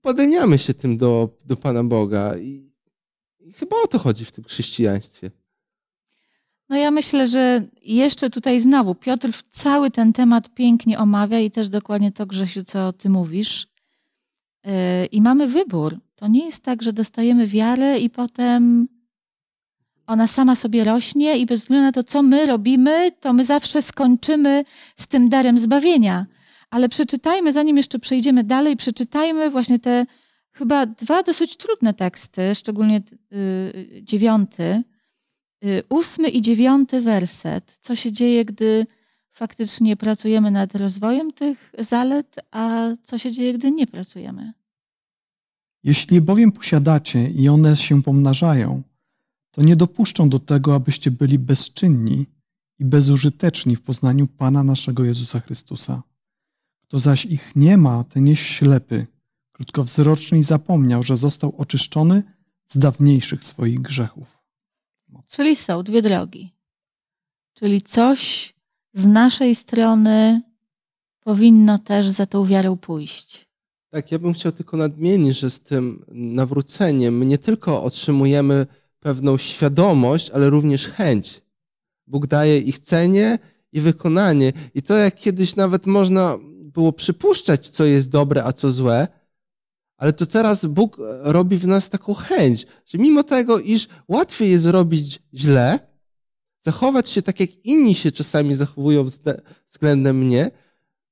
podejmiamy 0.00 0.58
się 0.58 0.74
tym 0.74 0.96
do, 0.96 1.28
do 1.46 1.56
Pana 1.56 1.84
Boga. 1.84 2.38
I, 2.38 2.72
I 3.40 3.52
chyba 3.52 3.76
o 3.84 3.86
to 3.86 3.98
chodzi 3.98 4.24
w 4.24 4.32
tym 4.32 4.44
chrześcijaństwie. 4.44 5.30
No 6.68 6.76
ja 6.76 6.90
myślę, 6.90 7.28
że 7.28 7.66
jeszcze 7.82 8.30
tutaj 8.30 8.60
znowu 8.60 8.94
Piotr 8.94 9.30
cały 9.50 9.90
ten 9.90 10.12
temat 10.12 10.54
pięknie 10.54 10.98
omawia 10.98 11.40
i 11.40 11.50
też 11.50 11.68
dokładnie 11.68 12.12
to, 12.12 12.26
Grzesiu, 12.26 12.64
co 12.64 12.92
ty 12.92 13.10
mówisz. 13.10 13.68
Yy, 14.64 14.72
I 15.06 15.22
mamy 15.22 15.46
wybór. 15.46 15.98
To 16.16 16.28
nie 16.28 16.44
jest 16.44 16.62
tak, 16.62 16.82
że 16.82 16.92
dostajemy 16.92 17.46
wiarę 17.46 17.98
i 17.98 18.10
potem 18.10 18.88
ona 20.06 20.26
sama 20.26 20.56
sobie 20.56 20.84
rośnie 20.84 21.38
i 21.38 21.46
bez 21.46 21.60
względu 21.60 21.84
na 21.84 21.92
to, 21.92 22.02
co 22.02 22.22
my 22.22 22.46
robimy, 22.46 23.12
to 23.20 23.32
my 23.32 23.44
zawsze 23.44 23.82
skończymy 23.82 24.64
z 24.96 25.08
tym 25.08 25.28
darem 25.28 25.58
zbawienia. 25.58 26.26
Ale 26.70 26.88
przeczytajmy, 26.88 27.52
zanim 27.52 27.76
jeszcze 27.76 27.98
przejdziemy 27.98 28.44
dalej, 28.44 28.76
przeczytajmy 28.76 29.50
właśnie 29.50 29.78
te 29.78 30.06
chyba 30.52 30.86
dwa 30.86 31.22
dosyć 31.22 31.56
trudne 31.56 31.94
teksty, 31.94 32.54
szczególnie 32.54 33.02
yy, 33.30 34.02
dziewiąty, 34.02 34.82
yy, 35.62 35.82
ósmy 35.88 36.28
i 36.28 36.42
dziewiąty 36.42 37.00
werset. 37.00 37.78
Co 37.80 37.96
się 37.96 38.12
dzieje, 38.12 38.44
gdy 38.44 38.86
faktycznie 39.32 39.96
pracujemy 39.96 40.50
nad 40.50 40.74
rozwojem 40.74 41.32
tych 41.32 41.72
zalet, 41.78 42.36
a 42.50 42.88
co 43.02 43.18
się 43.18 43.32
dzieje, 43.32 43.54
gdy 43.54 43.70
nie 43.70 43.86
pracujemy? 43.86 44.52
Jeśli 45.82 46.20
bowiem 46.20 46.52
posiadacie 46.52 47.30
i 47.30 47.48
one 47.48 47.76
się 47.76 48.02
pomnażają, 48.02 48.82
to 49.50 49.62
nie 49.62 49.76
dopuszczą 49.76 50.28
do 50.28 50.38
tego, 50.38 50.74
abyście 50.74 51.10
byli 51.10 51.38
bezczynni 51.38 52.26
i 52.78 52.84
bezużyteczni 52.84 53.76
w 53.76 53.82
poznaniu 53.82 54.26
Pana 54.26 54.64
naszego 54.64 55.04
Jezusa 55.04 55.40
Chrystusa. 55.40 56.02
Kto 56.90 56.98
zaś 56.98 57.26
ich 57.26 57.56
nie 57.56 57.76
ma, 57.76 58.04
ten 58.04 58.26
jest 58.26 58.42
ślepy, 58.42 59.06
krótkowzroczny 59.52 60.38
i 60.38 60.42
zapomniał, 60.42 61.02
że 61.02 61.16
został 61.16 61.54
oczyszczony 61.56 62.22
z 62.66 62.78
dawniejszych 62.78 63.44
swoich 63.44 63.80
grzechów. 63.80 64.42
Czyli 65.28 65.56
są 65.56 65.82
dwie 65.82 66.02
drogi. 66.02 66.54
Czyli 67.54 67.82
coś 67.82 68.54
z 68.92 69.06
naszej 69.06 69.54
strony 69.54 70.42
powinno 71.20 71.78
też 71.78 72.08
za 72.08 72.26
tą 72.26 72.46
wiarą 72.46 72.76
pójść. 72.76 73.48
Tak, 73.90 74.12
ja 74.12 74.18
bym 74.18 74.32
chciał 74.32 74.52
tylko 74.52 74.76
nadmienić, 74.76 75.38
że 75.38 75.50
z 75.50 75.60
tym 75.60 76.04
nawróceniem 76.08 77.18
my 77.18 77.26
nie 77.26 77.38
tylko 77.38 77.82
otrzymujemy 77.82 78.66
pewną 79.00 79.38
świadomość, 79.38 80.30
ale 80.30 80.50
również 80.50 80.88
chęć. 80.88 81.42
Bóg 82.06 82.26
daje 82.26 82.58
ich 82.58 82.74
chcenie 82.74 83.38
i 83.72 83.80
wykonanie. 83.80 84.52
I 84.74 84.82
to 84.82 84.96
jak 84.96 85.16
kiedyś 85.16 85.56
nawet 85.56 85.86
można 85.86 86.38
było 86.72 86.92
przypuszczać, 86.92 87.68
co 87.68 87.84
jest 87.84 88.10
dobre, 88.10 88.44
a 88.44 88.52
co 88.52 88.70
złe, 88.70 89.08
ale 89.96 90.12
to 90.12 90.26
teraz 90.26 90.66
Bóg 90.66 90.96
robi 91.20 91.56
w 91.56 91.66
nas 91.66 91.88
taką 91.88 92.14
chęć, 92.14 92.66
że 92.86 92.98
mimo 92.98 93.22
tego, 93.22 93.58
iż 93.58 93.88
łatwiej 94.08 94.50
jest 94.50 94.66
robić 94.66 95.18
źle, 95.34 95.78
zachować 96.60 97.08
się 97.10 97.22
tak, 97.22 97.40
jak 97.40 97.50
inni 97.64 97.94
się 97.94 98.12
czasami 98.12 98.54
zachowują 98.54 99.04
względem 99.68 100.18
mnie, 100.18 100.50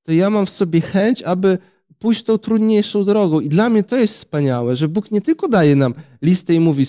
to 0.03 0.13
ja 0.13 0.31
mam 0.31 0.47
w 0.47 0.51
sobie 0.51 0.81
chęć, 0.81 1.23
aby 1.23 1.59
pójść 1.99 2.23
tą 2.23 2.39
trudniejszą 2.39 3.05
drogą. 3.05 3.41
I 3.41 3.49
dla 3.49 3.69
mnie 3.69 3.83
to 3.83 3.97
jest 3.97 4.15
wspaniałe, 4.15 4.77
że 4.77 4.89
Bóg 4.89 5.11
nie 5.11 5.21
tylko 5.21 5.49
daje 5.49 5.77
nam 5.77 5.95
listę 6.23 6.55
i 6.55 6.61
mówi, 6.61 6.87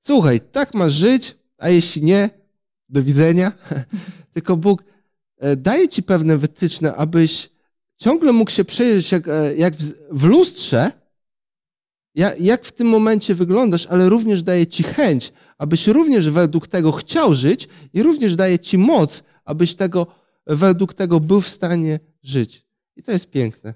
słuchaj, 0.00 0.40
tak 0.40 0.74
masz 0.74 0.92
żyć, 0.92 1.36
a 1.58 1.68
jeśli 1.68 2.02
nie, 2.02 2.30
do 2.88 3.02
widzenia. 3.02 3.52
tylko 4.34 4.56
Bóg 4.56 4.84
e, 5.38 5.56
daje 5.56 5.88
ci 5.88 6.02
pewne 6.02 6.38
wytyczne, 6.38 6.94
abyś 6.94 7.51
ciągle 8.02 8.32
mógł 8.32 8.50
się 8.50 8.64
przejrzeć 8.64 9.12
jak, 9.12 9.28
e, 9.28 9.56
jak 9.56 9.74
w 10.10 10.24
lustrze, 10.24 10.92
jak 12.40 12.64
w 12.64 12.72
tym 12.72 12.86
momencie 12.86 13.34
wyglądasz, 13.34 13.86
ale 13.86 14.08
również 14.08 14.42
daje 14.42 14.66
ci 14.66 14.82
chęć, 14.82 15.32
abyś 15.58 15.86
również 15.86 16.30
według 16.30 16.66
tego 16.66 16.92
chciał 16.92 17.34
żyć 17.34 17.68
i 17.94 18.02
również 18.02 18.36
daje 18.36 18.58
ci 18.58 18.78
moc, 18.78 19.22
abyś 19.44 19.74
tego, 19.74 20.06
według 20.46 20.94
tego 20.94 21.20
był 21.20 21.40
w 21.40 21.48
stanie 21.48 22.00
żyć. 22.22 22.66
I 22.96 23.02
to 23.02 23.12
jest 23.12 23.30
piękne. 23.30 23.74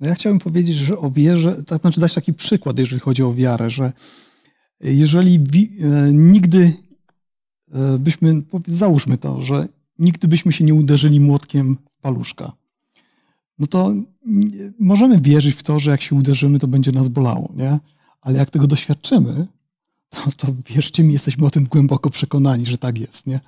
No 0.00 0.08
ja 0.08 0.14
chciałbym 0.14 0.40
powiedzieć, 0.40 0.76
że 0.76 0.98
o 0.98 1.10
wierze, 1.10 1.62
to 1.62 1.76
znaczy 1.76 2.00
dać 2.00 2.14
taki 2.14 2.34
przykład, 2.34 2.78
jeżeli 2.78 3.00
chodzi 3.00 3.22
o 3.22 3.34
wiarę, 3.34 3.70
że 3.70 3.92
jeżeli 4.80 5.40
wi, 5.50 5.70
e, 5.80 6.12
nigdy 6.12 6.72
e, 7.72 7.98
byśmy, 7.98 8.42
załóżmy 8.66 9.18
to, 9.18 9.40
że 9.40 9.68
nigdy 9.98 10.28
byśmy 10.28 10.52
się 10.52 10.64
nie 10.64 10.74
uderzyli 10.74 11.20
młotkiem 11.20 11.76
w 11.90 11.98
paluszka, 12.00 12.52
no 13.58 13.66
to 13.66 13.94
możemy 14.78 15.20
wierzyć 15.20 15.54
w 15.54 15.62
to, 15.62 15.78
że 15.78 15.90
jak 15.90 16.02
się 16.02 16.16
uderzymy, 16.16 16.58
to 16.58 16.68
będzie 16.68 16.92
nas 16.92 17.08
bolało, 17.08 17.52
nie? 17.56 17.78
Ale 18.20 18.38
jak 18.38 18.50
tego 18.50 18.66
doświadczymy, 18.66 19.46
to, 20.10 20.18
to 20.36 20.48
wierzcie 20.68 21.04
mi, 21.04 21.12
jesteśmy 21.12 21.46
o 21.46 21.50
tym 21.50 21.64
głęboko 21.64 22.10
przekonani, 22.10 22.66
że 22.66 22.78
tak 22.78 22.98
jest, 22.98 23.26
nie? 23.26 23.40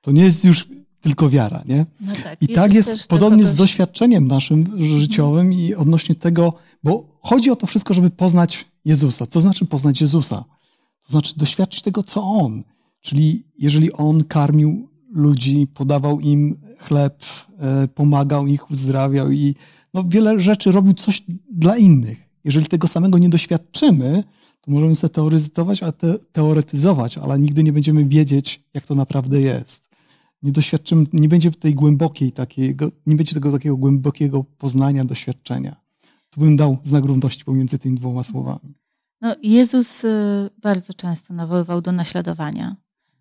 To 0.00 0.10
nie 0.10 0.24
jest 0.24 0.44
już 0.44 0.68
tylko 1.00 1.30
wiara, 1.30 1.62
nie? 1.68 1.86
No 2.00 2.12
tak, 2.24 2.42
I 2.42 2.48
tak 2.48 2.74
jest 2.74 3.08
podobnie 3.08 3.44
z 3.44 3.54
doświadczeniem 3.54 4.26
naszym 4.26 4.82
życiowym 4.82 5.52
i 5.52 5.74
odnośnie 5.74 6.14
tego, 6.14 6.52
bo 6.84 7.18
chodzi 7.20 7.50
o 7.50 7.56
to 7.56 7.66
wszystko, 7.66 7.94
żeby 7.94 8.10
poznać 8.10 8.66
Jezusa. 8.84 9.26
Co 9.26 9.40
znaczy 9.40 9.66
poznać 9.66 10.00
Jezusa? 10.00 10.44
To 11.06 11.12
znaczy 11.12 11.32
doświadczyć 11.36 11.82
tego, 11.82 12.02
co 12.02 12.22
On. 12.22 12.62
Czyli 13.00 13.46
jeżeli 13.58 13.92
On 13.92 14.24
karmił 14.24 14.88
ludzi, 15.10 15.66
podawał 15.74 16.20
im 16.20 16.56
chleb, 16.78 17.22
e, 17.58 17.88
pomagał 17.88 18.46
ich, 18.46 18.70
uzdrawiał 18.70 19.30
i 19.30 19.54
no, 19.94 20.04
wiele 20.04 20.40
rzeczy 20.40 20.72
robił 20.72 20.94
coś 20.94 21.22
dla 21.52 21.76
innych. 21.76 22.28
Jeżeli 22.44 22.66
tego 22.66 22.88
samego 22.88 23.18
nie 23.18 23.28
doświadczymy, 23.28 24.24
to 24.60 24.70
możemy 24.70 24.94
sobie 24.94 25.14
teoryzować, 25.14 25.82
a 25.82 25.92
te, 25.92 26.18
teoretyzować, 26.32 27.18
ale 27.18 27.38
nigdy 27.38 27.62
nie 27.62 27.72
będziemy 27.72 28.04
wiedzieć, 28.04 28.64
jak 28.74 28.86
to 28.86 28.94
naprawdę 28.94 29.40
jest. 29.40 29.88
Nie 30.42 30.52
doświadczymy, 30.52 31.04
nie 31.12 31.28
będzie 31.28 31.50
tej 31.50 31.74
głębokiej 31.74 32.32
takiego, 32.32 32.90
nie 33.06 33.16
będzie 33.16 33.34
tego 33.34 33.52
takiego 33.52 33.76
głębokiego 33.76 34.44
poznania, 34.44 35.04
doświadczenia. 35.04 35.76
Tu 36.30 36.40
bym 36.40 36.56
dał 36.56 36.78
znak 36.82 37.04
równości 37.04 37.44
pomiędzy 37.44 37.78
tymi 37.78 37.96
dwoma 37.96 38.24
słowami. 38.24 38.74
No, 39.20 39.36
Jezus 39.42 40.04
y, 40.04 40.08
bardzo 40.62 40.94
często 40.94 41.34
nawoływał 41.34 41.80
do 41.80 41.92
naśladowania. 41.92 42.76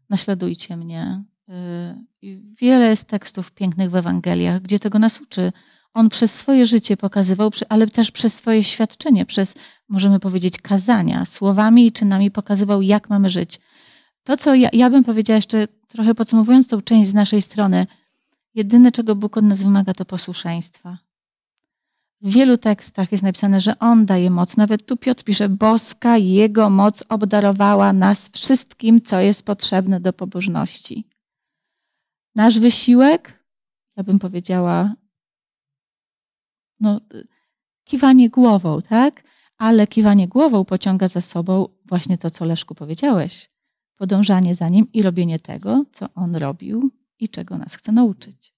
Naśladujcie 0.09 0.77
mnie. 0.77 1.23
Y, 1.49 2.39
wiele 2.61 2.89
jest 2.89 3.07
tekstów 3.07 3.51
pięknych 3.51 3.91
w 3.91 3.95
Ewangeliach, 3.95 4.61
gdzie 4.61 4.79
tego 4.79 4.99
nas 4.99 5.21
uczy. 5.21 5.51
On 5.93 6.09
przez 6.09 6.33
swoje 6.33 6.65
życie 6.65 6.97
pokazywał, 6.97 7.51
ale 7.69 7.87
też 7.87 8.11
przez 8.11 8.35
swoje 8.35 8.63
świadczenie, 8.63 9.25
przez, 9.25 9.55
możemy 9.89 10.19
powiedzieć, 10.19 10.57
kazania, 10.57 11.25
słowami 11.25 11.85
i 11.85 11.91
czynami 11.91 12.31
pokazywał, 12.31 12.81
jak 12.81 13.09
mamy 13.09 13.29
żyć. 13.29 13.59
To, 14.23 14.37
co 14.37 14.55
ja, 14.55 14.69
ja 14.73 14.89
bym 14.89 15.03
powiedziała 15.03 15.35
jeszcze 15.35 15.67
trochę 15.87 16.15
podsumowując 16.15 16.67
tą 16.67 16.81
część 16.81 17.11
z 17.11 17.13
naszej 17.13 17.41
strony, 17.41 17.87
jedyne, 18.55 18.91
czego 18.91 19.15
Bóg 19.15 19.37
od 19.37 19.43
nas 19.43 19.63
wymaga, 19.63 19.93
to 19.93 20.05
posłuszeństwa. 20.05 20.97
W 22.21 22.33
wielu 22.33 22.57
tekstach 22.57 23.11
jest 23.11 23.23
napisane, 23.23 23.61
że 23.61 23.79
On 23.79 24.05
daje 24.05 24.29
moc. 24.29 24.57
Nawet 24.57 24.85
tu 24.85 24.97
Piotr 24.97 25.23
pisze, 25.23 25.49
boska 25.49 26.17
Jego 26.17 26.69
moc 26.69 27.03
obdarowała 27.09 27.93
nas 27.93 28.29
wszystkim, 28.29 29.01
co 29.01 29.21
jest 29.21 29.43
potrzebne 29.43 29.99
do 29.99 30.13
pobożności. 30.13 31.07
Nasz 32.37 32.59
wysiłek, 32.59 33.45
ja 33.95 34.03
bym 34.03 34.19
powiedziała, 34.19 34.95
no, 36.79 37.01
kiwanie 37.83 38.29
głową, 38.29 38.81
tak? 38.81 39.23
Ale 39.57 39.87
kiwanie 39.87 40.27
głową 40.27 40.65
pociąga 40.65 41.07
za 41.07 41.21
sobą 41.21 41.67
właśnie 41.85 42.17
to, 42.17 42.29
co 42.29 42.45
Leszku 42.45 42.75
powiedziałeś. 42.75 43.49
Podążanie 43.95 44.55
za 44.55 44.69
nim 44.69 44.87
i 44.93 45.01
robienie 45.01 45.39
tego, 45.39 45.85
co 45.91 46.09
on 46.15 46.35
robił 46.35 46.91
i 47.19 47.29
czego 47.29 47.57
nas 47.57 47.75
chce 47.75 47.91
nauczyć. 47.91 48.53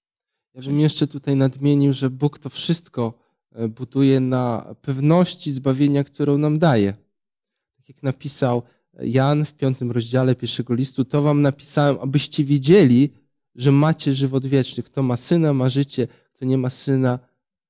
Ja 0.54 0.62
bym 0.62 0.80
jeszcze 0.80 1.08
tutaj 1.08 1.36
nadmienił, 1.36 1.94
że 1.94 2.10
Bóg 2.10 2.40
to 2.40 2.50
wszystko 2.50 3.14
e, 3.52 3.68
buduje 3.68 4.20
na 4.20 4.76
pewności 4.82 5.52
zbawienia, 5.52 6.04
którą 6.04 6.38
nam 6.38 6.60
daje. 6.60 6.94
Tak 7.78 7.90
jak 7.90 8.04
napisał 8.04 8.62
Jan 9.02 9.46
w 9.46 9.54
piątym 9.54 9.92
rozdziale 9.92 10.36
pierwszego 10.36 10.74
listu, 10.74 11.06
to 11.06 11.22
wam 11.22 11.42
napisałem, 11.42 11.98
abyście 12.02 12.44
wiedzieli, 12.44 13.19
że 13.56 13.72
macie 13.72 14.14
żywot 14.14 14.46
wieczny. 14.46 14.84
Kto 14.84 15.04
ma 15.04 15.18
syna, 15.18 15.54
ma 15.54 15.70
życie, 15.70 16.08
kto 16.34 16.46
nie 16.46 16.58
ma 16.58 16.70
syna, 16.70 17.20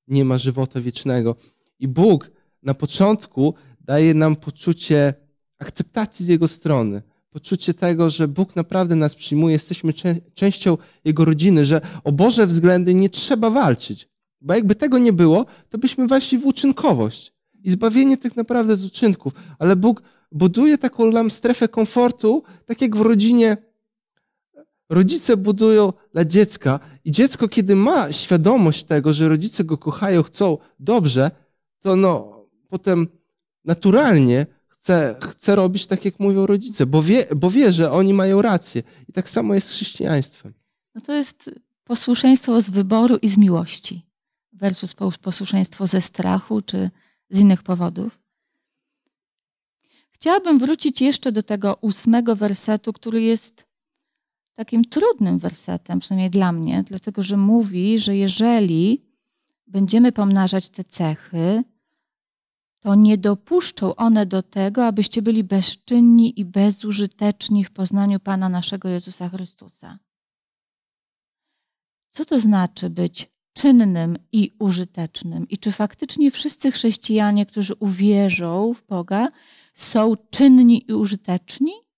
nie 0.07 0.25
ma 0.25 0.37
żywota 0.37 0.81
wiecznego. 0.81 1.35
I 1.79 1.87
Bóg 1.87 2.31
na 2.63 2.73
początku 2.73 3.53
daje 3.81 4.13
nam 4.13 4.35
poczucie 4.35 5.13
akceptacji 5.59 6.25
z 6.25 6.27
Jego 6.27 6.47
strony. 6.47 7.01
Poczucie 7.29 7.73
tego, 7.73 8.09
że 8.09 8.27
Bóg 8.27 8.55
naprawdę 8.55 8.95
nas 8.95 9.15
przyjmuje, 9.15 9.53
jesteśmy 9.53 9.93
częścią 10.33 10.77
Jego 11.05 11.25
rodziny, 11.25 11.65
że 11.65 11.81
o 12.03 12.11
Boże 12.11 12.47
względy 12.47 12.93
nie 12.93 13.09
trzeba 13.09 13.49
walczyć. 13.49 14.09
Bo 14.41 14.53
jakby 14.53 14.75
tego 14.75 14.97
nie 14.97 15.13
było, 15.13 15.45
to 15.69 15.77
byśmy 15.77 16.07
weszli 16.07 16.37
w 16.37 16.45
uczynkowość. 16.45 17.33
I 17.63 17.69
zbawienie 17.69 18.17
tak 18.17 18.35
naprawdę 18.35 18.75
z 18.75 18.85
uczynków. 18.85 19.33
Ale 19.59 19.75
Bóg 19.75 20.01
buduje 20.31 20.77
taką 20.77 21.11
nam 21.11 21.31
strefę 21.31 21.67
komfortu, 21.67 22.43
tak 22.65 22.81
jak 22.81 22.97
w 22.97 23.01
rodzinie 23.01 23.57
rodzice 24.89 25.37
budują 25.37 25.93
dla 26.13 26.25
dziecka 26.25 26.79
i 27.05 27.11
dziecko, 27.11 27.47
kiedy 27.47 27.75
ma 27.75 28.11
świadomość 28.11 28.83
tego, 28.83 29.13
że 29.13 29.29
rodzice 29.29 29.63
go 29.63 29.77
kochają, 29.77 30.23
chcą 30.23 30.57
dobrze, 30.79 31.31
to 31.79 31.95
no, 31.95 32.45
potem 32.69 33.07
naturalnie 33.65 34.45
chce, 34.67 35.15
chce 35.21 35.55
robić 35.55 35.87
tak, 35.87 36.05
jak 36.05 36.19
mówią 36.19 36.45
rodzice, 36.45 36.85
bo 36.85 37.03
wie, 37.03 37.25
bo 37.35 37.51
wie, 37.51 37.73
że 37.73 37.91
oni 37.91 38.13
mają 38.13 38.41
rację. 38.41 38.83
I 39.07 39.13
tak 39.13 39.29
samo 39.29 39.53
jest 39.55 39.67
z 39.67 39.73
chrześcijaństwem. 39.73 40.53
No 40.95 41.01
to 41.01 41.13
jest 41.13 41.49
posłuszeństwo 41.83 42.61
z 42.61 42.69
wyboru 42.69 43.17
i 43.21 43.27
z 43.27 43.37
miłości 43.37 44.05
versus 44.53 44.95
posłuszeństwo 45.21 45.87
ze 45.87 46.01
strachu 46.01 46.61
czy 46.61 46.89
z 47.29 47.39
innych 47.39 47.63
powodów. 47.63 48.19
Chciałabym 50.11 50.59
wrócić 50.59 51.01
jeszcze 51.01 51.31
do 51.31 51.43
tego 51.43 51.77
ósmego 51.81 52.35
wersetu, 52.35 52.93
który 52.93 53.21
jest 53.21 53.68
takim 54.59 54.85
trudnym 54.85 55.39
wersetem, 55.39 55.99
przynajmniej 55.99 56.29
dla 56.29 56.51
mnie, 56.51 56.83
dlatego 56.87 57.23
że 57.23 57.37
mówi, 57.37 57.99
że 57.99 58.15
jeżeli 58.15 59.05
będziemy 59.67 60.11
pomnażać 60.11 60.69
te 60.69 60.83
cechy, 60.83 61.63
to 62.79 62.95
nie 62.95 63.17
dopuszczą 63.17 63.95
one 63.95 64.25
do 64.25 64.43
tego, 64.43 64.85
abyście 64.85 65.21
byli 65.21 65.43
bezczynni 65.43 66.39
i 66.39 66.45
bezużyteczni 66.45 67.63
w 67.63 67.71
poznaniu 67.71 68.19
Pana 68.19 68.49
naszego 68.49 68.89
Jezusa 68.89 69.29
Chrystusa. 69.29 69.99
Co 72.11 72.25
to 72.25 72.39
znaczy 72.39 72.89
być 72.89 73.31
czynnym 73.53 74.17
i 74.31 74.51
użytecznym? 74.59 75.47
I 75.49 75.57
czy 75.57 75.71
faktycznie 75.71 76.31
wszyscy 76.31 76.71
chrześcijanie, 76.71 77.45
którzy 77.45 77.75
uwierzą 77.75 78.73
w 78.73 78.83
Boga, 78.87 79.27
są 79.73 80.13
czynni 80.29 80.85
i 80.87 80.93
użyteczni? 80.93 81.88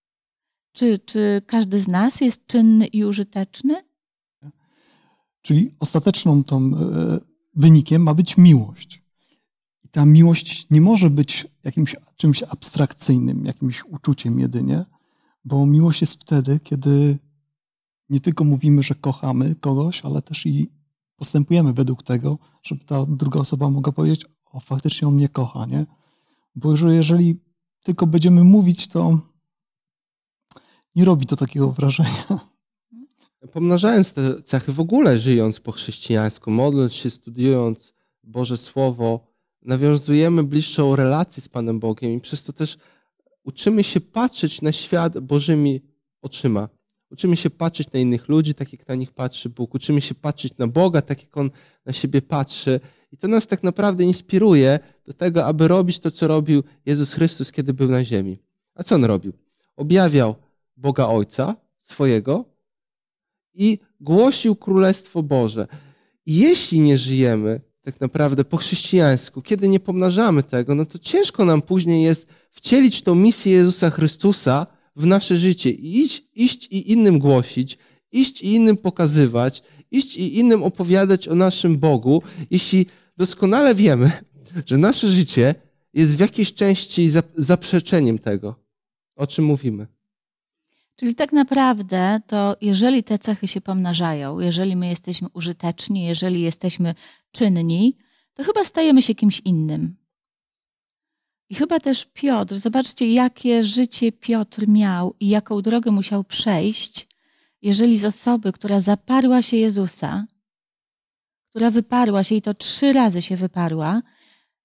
Czy, 0.82 1.00
czy 1.00 1.42
każdy 1.46 1.80
z 1.80 1.88
nas 1.88 2.22
jest 2.22 2.48
czynny 2.48 2.88
i 2.88 3.06
użyteczny? 3.06 3.84
Czyli 5.42 5.76
ostateczną 5.80 6.44
tą 6.44 6.58
e, 6.58 6.72
wynikiem 7.56 8.04
ma 8.04 8.14
być 8.14 8.38
miłość. 8.38 9.04
I 9.84 9.90
ta 9.90 10.06
miłość 10.06 10.68
nie 10.70 10.82
może 10.82 11.10
być 11.10 11.48
jakimś 11.64 11.96
czymś 12.16 12.44
abstrakcyjnym, 12.44 13.46
jakimś 13.46 13.86
uczuciem 13.86 14.40
jedynie, 14.40 14.86
bo 15.46 15.66
miłość 15.66 16.02
jest 16.02 16.22
wtedy, 16.22 16.60
kiedy 16.60 17.20
nie 18.10 18.20
tylko 18.20 18.44
mówimy, 18.44 18.84
że 18.84 18.96
kochamy 18.96 19.56
kogoś, 19.56 20.06
ale 20.06 20.22
też 20.22 20.46
i 20.46 20.72
postępujemy 21.16 21.74
według 21.74 22.04
tego, 22.04 22.38
żeby 22.64 22.86
ta 22.86 23.06
druga 23.06 23.40
osoba 23.40 23.70
mogła 23.70 23.94
powiedzieć, 23.94 24.26
o 24.46 24.60
faktycznie 24.60 25.08
on 25.08 25.14
mnie 25.14 25.30
kocha, 25.30 25.66
nie? 25.66 25.86
Bo 26.56 26.90
jeżeli 26.92 27.40
tylko 27.84 28.08
będziemy 28.08 28.44
mówić, 28.44 28.88
to 28.88 29.31
nie 30.96 31.06
robi 31.06 31.26
to 31.26 31.36
takiego 31.36 31.72
wrażenia. 31.72 32.40
Pomnażając 33.54 34.14
te 34.14 34.44
cechy, 34.44 34.72
w 34.72 34.80
ogóle 34.80 35.20
żyjąc 35.20 35.60
po 35.60 35.72
chrześcijańsku, 35.72 36.52
modląc 36.52 36.94
się, 36.94 37.10
studiując 37.10 37.94
Boże 38.24 38.58
Słowo, 38.58 39.28
nawiązujemy 39.62 40.44
bliższą 40.44 40.96
relację 40.96 41.44
z 41.44 41.50
Panem 41.50 41.80
Bogiem 41.80 42.12
i 42.12 42.22
przez 42.22 42.44
to 42.44 42.54
też 42.54 42.78
uczymy 43.44 43.84
się 43.84 44.02
patrzeć 44.02 44.62
na 44.62 44.72
świat 44.72 45.20
Bożymi 45.20 45.82
oczyma. 46.22 46.70
Uczymy 47.12 47.38
się 47.38 47.50
patrzeć 47.50 47.92
na 47.92 48.00
innych 48.00 48.30
ludzi, 48.30 48.54
tak 48.54 48.74
jak 48.74 48.88
na 48.88 48.96
nich 48.96 49.12
patrzy 49.12 49.50
Bóg. 49.50 49.74
Uczymy 49.74 50.02
się 50.02 50.16
patrzeć 50.16 50.58
na 50.58 50.68
Boga, 50.68 51.02
tak 51.02 51.22
jak 51.22 51.38
On 51.38 51.52
na 51.86 51.94
siebie 51.94 52.22
patrzy. 52.22 52.80
I 53.12 53.18
to 53.18 53.28
nas 53.28 53.48
tak 53.48 53.64
naprawdę 53.64 54.04
inspiruje 54.04 54.80
do 55.06 55.14
tego, 55.14 55.46
aby 55.46 55.68
robić 55.68 56.00
to, 56.00 56.12
co 56.12 56.28
robił 56.28 56.64
Jezus 56.86 57.14
Chrystus, 57.14 57.52
kiedy 57.52 57.74
był 57.74 57.88
na 57.88 58.06
ziemi. 58.06 58.40
A 58.76 58.84
co 58.84 58.96
On 58.96 59.06
robił? 59.06 59.34
Objawiał 59.76 60.36
Boga 60.82 61.08
Ojca 61.08 61.56
swojego 61.80 62.46
i 63.54 63.80
głosił 64.00 64.56
Królestwo 64.56 65.24
Boże. 65.24 65.68
Jeśli 66.26 66.80
nie 66.80 66.98
żyjemy 66.98 67.62
tak 67.82 68.02
naprawdę 68.02 68.46
po 68.46 68.58
chrześcijańsku, 68.58 69.42
kiedy 69.42 69.70
nie 69.70 69.80
pomnażamy 69.80 70.44
tego, 70.44 70.76
no 70.76 70.86
to 70.86 71.00
ciężko 71.00 71.46
nam 71.46 71.62
później 71.62 72.04
jest 72.04 72.28
wcielić 72.50 73.02
tą 73.02 73.16
misję 73.16 73.52
Jezusa 73.52 73.90
Chrystusa 73.90 74.68
w 74.96 75.06
nasze 75.06 75.38
życie 75.38 75.72
i 75.72 75.98
iść, 75.98 76.24
iść 76.36 76.68
i 76.68 76.92
innym 76.92 77.20
głosić, 77.20 77.78
iść 78.12 78.42
i 78.42 78.54
innym 78.54 78.78
pokazywać, 78.78 79.64
iść 79.92 80.18
i 80.18 80.40
innym 80.40 80.64
opowiadać 80.64 81.28
o 81.28 81.36
naszym 81.36 81.78
Bogu, 81.78 82.22
jeśli 82.52 82.86
doskonale 83.18 83.76
wiemy, 83.76 84.12
że 84.66 84.78
nasze 84.78 85.08
życie 85.08 85.56
jest 85.94 86.18
w 86.18 86.20
jakiejś 86.20 86.54
części 86.54 87.10
zaprzeczeniem 87.38 88.20
tego, 88.20 88.56
o 89.16 89.28
czym 89.28 89.46
mówimy. 89.46 89.88
Czyli 91.02 91.16
tak 91.16 91.32
naprawdę 91.32 92.22
to 92.28 92.58
jeżeli 92.62 93.04
te 93.04 93.20
cechy 93.20 93.48
się 93.48 93.62
pomnażają, 93.62 94.40
jeżeli 94.40 94.76
my 94.76 94.88
jesteśmy 94.88 95.28
użyteczni, 95.34 96.06
jeżeli 96.06 96.42
jesteśmy 96.42 96.96
czynni, 97.32 97.98
to 98.34 98.44
chyba 98.44 98.64
stajemy 98.64 99.02
się 99.02 99.16
kimś 99.16 99.40
innym. 99.46 99.96
I 101.50 101.56
chyba 101.56 101.80
też 101.80 102.06
Piotr, 102.14 102.56
zobaczcie, 102.56 103.14
jakie 103.14 103.64
życie 103.64 104.12
Piotr 104.12 104.68
miał 104.68 105.16
i 105.20 105.30
jaką 105.30 105.62
drogę 105.62 105.92
musiał 105.92 106.24
przejść, 106.24 107.08
jeżeli 107.62 107.98
z 107.98 108.06
osoby, 108.06 108.52
która 108.52 108.80
zaparła 108.80 109.42
się 109.42 109.58
Jezusa, 109.58 110.26
która 111.50 111.72
wyparła 111.72 112.24
się 112.24 112.36
i 112.36 112.42
to 112.42 112.54
trzy 112.54 112.94
razy 112.94 113.22
się 113.22 113.38
wyparła, 113.38 114.02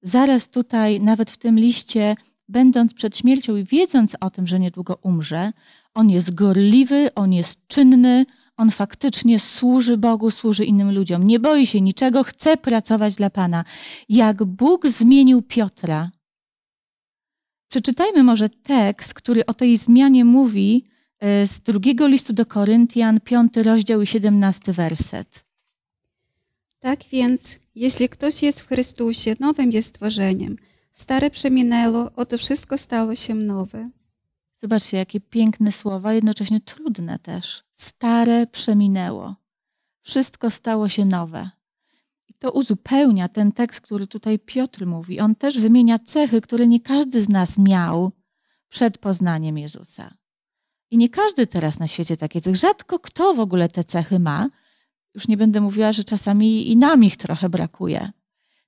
zaraz 0.03 0.49
tutaj, 0.49 1.01
nawet 1.01 1.31
w 1.31 1.37
tym 1.37 1.59
liście, 1.59 2.15
będąc 2.49 2.95
przed 2.95 3.17
śmiercią 3.17 3.57
i 3.57 3.65
wiedząc 3.65 4.17
o 4.21 4.31
tym, 4.31 4.47
że 4.47 4.61
niedługo 4.61 4.99
umrze, 5.03 5.53
on 5.95 6.11
jest 6.11 6.35
gorliwy, 6.35 7.15
on 7.15 7.33
jest 7.33 7.67
czynny, 7.67 8.27
on 8.57 8.71
faktycznie 8.71 9.39
służy 9.39 9.97
Bogu, 9.97 10.31
służy 10.31 10.65
innym 10.65 10.95
ludziom. 10.95 11.27
Nie 11.27 11.41
boi 11.41 11.67
się 11.67 11.81
niczego, 11.81 12.25
chce 12.25 12.57
pracować 12.57 13.15
dla 13.15 13.31
Pana. 13.31 13.65
Jak 14.09 14.45
Bóg 14.45 14.89
zmienił 14.89 15.43
Piotra. 15.43 16.11
Przeczytajmy 17.69 18.23
może 18.23 18.49
tekst, 18.49 19.15
który 19.15 19.47
o 19.47 19.55
tej 19.55 19.77
zmianie 19.77 20.25
mówi 20.25 20.85
e, 21.21 21.47
z 21.47 21.61
drugiego 21.61 22.07
listu 22.07 22.33
do 22.33 22.47
Koryntian, 22.47 23.21
piąty 23.21 23.63
rozdział 23.63 24.03
i 24.03 24.07
siedemnasty 24.07 24.73
werset. 24.73 25.45
Tak 26.79 27.05
więc, 27.13 27.59
jeśli 27.75 28.09
ktoś 28.09 28.43
jest 28.43 28.61
w 28.61 28.69
Chrystusie, 28.69 29.37
nowym 29.41 29.73
jest 29.73 29.89
stworzeniem. 29.89 30.57
Stare 30.97 31.31
przeminęło, 31.31 32.11
oto 32.17 32.39
wszystko 32.39 32.79
stało 32.79 33.15
się 33.15 33.35
nowe. 33.35 33.91
Zobaczcie, 34.57 34.97
jakie 34.97 35.21
piękne 35.21 35.73
słowa, 35.73 36.13
jednocześnie 36.13 36.61
trudne 36.61 37.19
też. 37.19 37.65
Stare 37.73 38.47
przeminęło. 38.47 39.37
Wszystko 40.03 40.51
stało 40.51 40.89
się 40.89 41.05
nowe. 41.05 41.51
I 42.29 42.35
to 42.35 42.53
uzupełnia 42.53 43.29
ten 43.29 43.53
tekst, 43.53 43.81
który 43.81 44.07
tutaj 44.07 44.39
Piotr 44.39 44.87
mówi. 44.87 45.21
On 45.21 45.35
też 45.35 45.59
wymienia 45.61 45.99
cechy, 45.99 46.41
które 46.41 46.67
nie 46.67 46.81
każdy 46.81 47.23
z 47.23 47.29
nas 47.29 47.59
miał 47.59 48.13
przed 48.69 48.99
poznaniem 48.99 49.59
Jezusa. 49.59 50.15
I 50.91 50.99
nie 50.99 51.09
każdy 51.09 51.47
teraz 51.47 51.79
na 51.79 51.87
świecie 51.87 52.17
takie 52.17 52.41
cechy. 52.41 52.57
Rzadko 52.57 52.99
kto 52.99 53.35
w 53.35 53.41
ogóle 53.41 53.69
te 53.69 53.85
cechy 53.85 54.19
ma. 54.19 54.49
Już 55.15 55.29
nie 55.29 55.37
będę 55.37 55.61
mówiła, 55.61 55.93
że 55.93 56.05
czasami 56.05 56.71
i 56.71 56.77
nam 56.77 57.05
ich 57.05 57.17
trochę 57.17 57.49
brakuje. 57.49 58.13